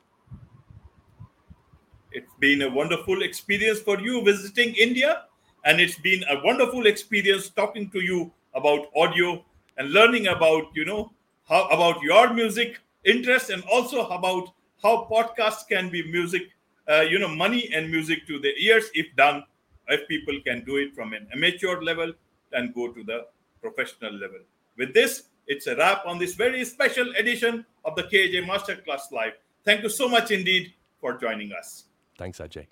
It's 2.13 2.33
been 2.41 2.63
a 2.63 2.71
wonderful 2.71 3.23
experience 3.23 3.81
for 3.81 4.01
you 4.01 4.25
visiting 4.25 4.75
India, 4.75 5.25
and 5.65 5.81
it's 5.81 5.99
been 5.99 6.25
a 6.31 6.43
wonderful 6.43 6.87
experience 6.87 7.51
talking 7.51 7.91
to 7.91 8.01
you 8.01 8.33
about 8.55 8.89
audio 8.97 9.45
and 9.77 9.93
learning 9.93 10.27
about 10.27 10.65
you 10.75 10.85
know 10.85 11.13
how 11.49 11.67
about 11.69 12.03
your 12.03 12.33
music 12.33 12.81
interest 13.05 13.51
and 13.51 13.63
also 13.71 14.07
about 14.09 14.53
how 14.83 15.07
podcasts 15.11 15.67
can 15.69 15.91
be 15.91 16.11
music, 16.11 16.43
uh, 16.91 17.03
you 17.03 17.19
know, 17.19 17.29
money 17.29 17.71
and 17.75 17.91
music 17.91 18.27
to 18.27 18.39
the 18.39 18.53
ears 18.59 18.91
if 18.95 19.15
done. 19.17 19.45
If 19.89 20.07
people 20.09 20.39
can 20.47 20.65
do 20.65 20.77
it 20.77 20.95
from 20.95 21.13
an 21.13 21.27
amateur 21.33 21.81
level 21.83 22.13
and 22.53 22.75
go 22.75 22.93
to 22.93 23.03
the 23.03 23.27
professional 23.61 24.13
level. 24.13 24.39
With 24.77 24.95
this, 24.95 25.25
it's 25.47 25.67
a 25.67 25.77
wrap 25.77 26.07
on 26.07 26.19
this 26.19 26.35
very 26.35 26.65
special 26.65 27.13
edition 27.17 27.67
of 27.85 27.97
the 27.97 28.05
KAJ 28.05 28.47
Masterclass 28.47 29.11
Live. 29.11 29.33
Thank 29.65 29.83
you 29.83 29.89
so 29.89 30.09
much 30.09 30.31
indeed 30.31 30.73
for 31.01 31.15
joining 31.19 31.53
us. 31.53 31.85
Thanks, 32.19 32.39
Ajay. 32.39 32.67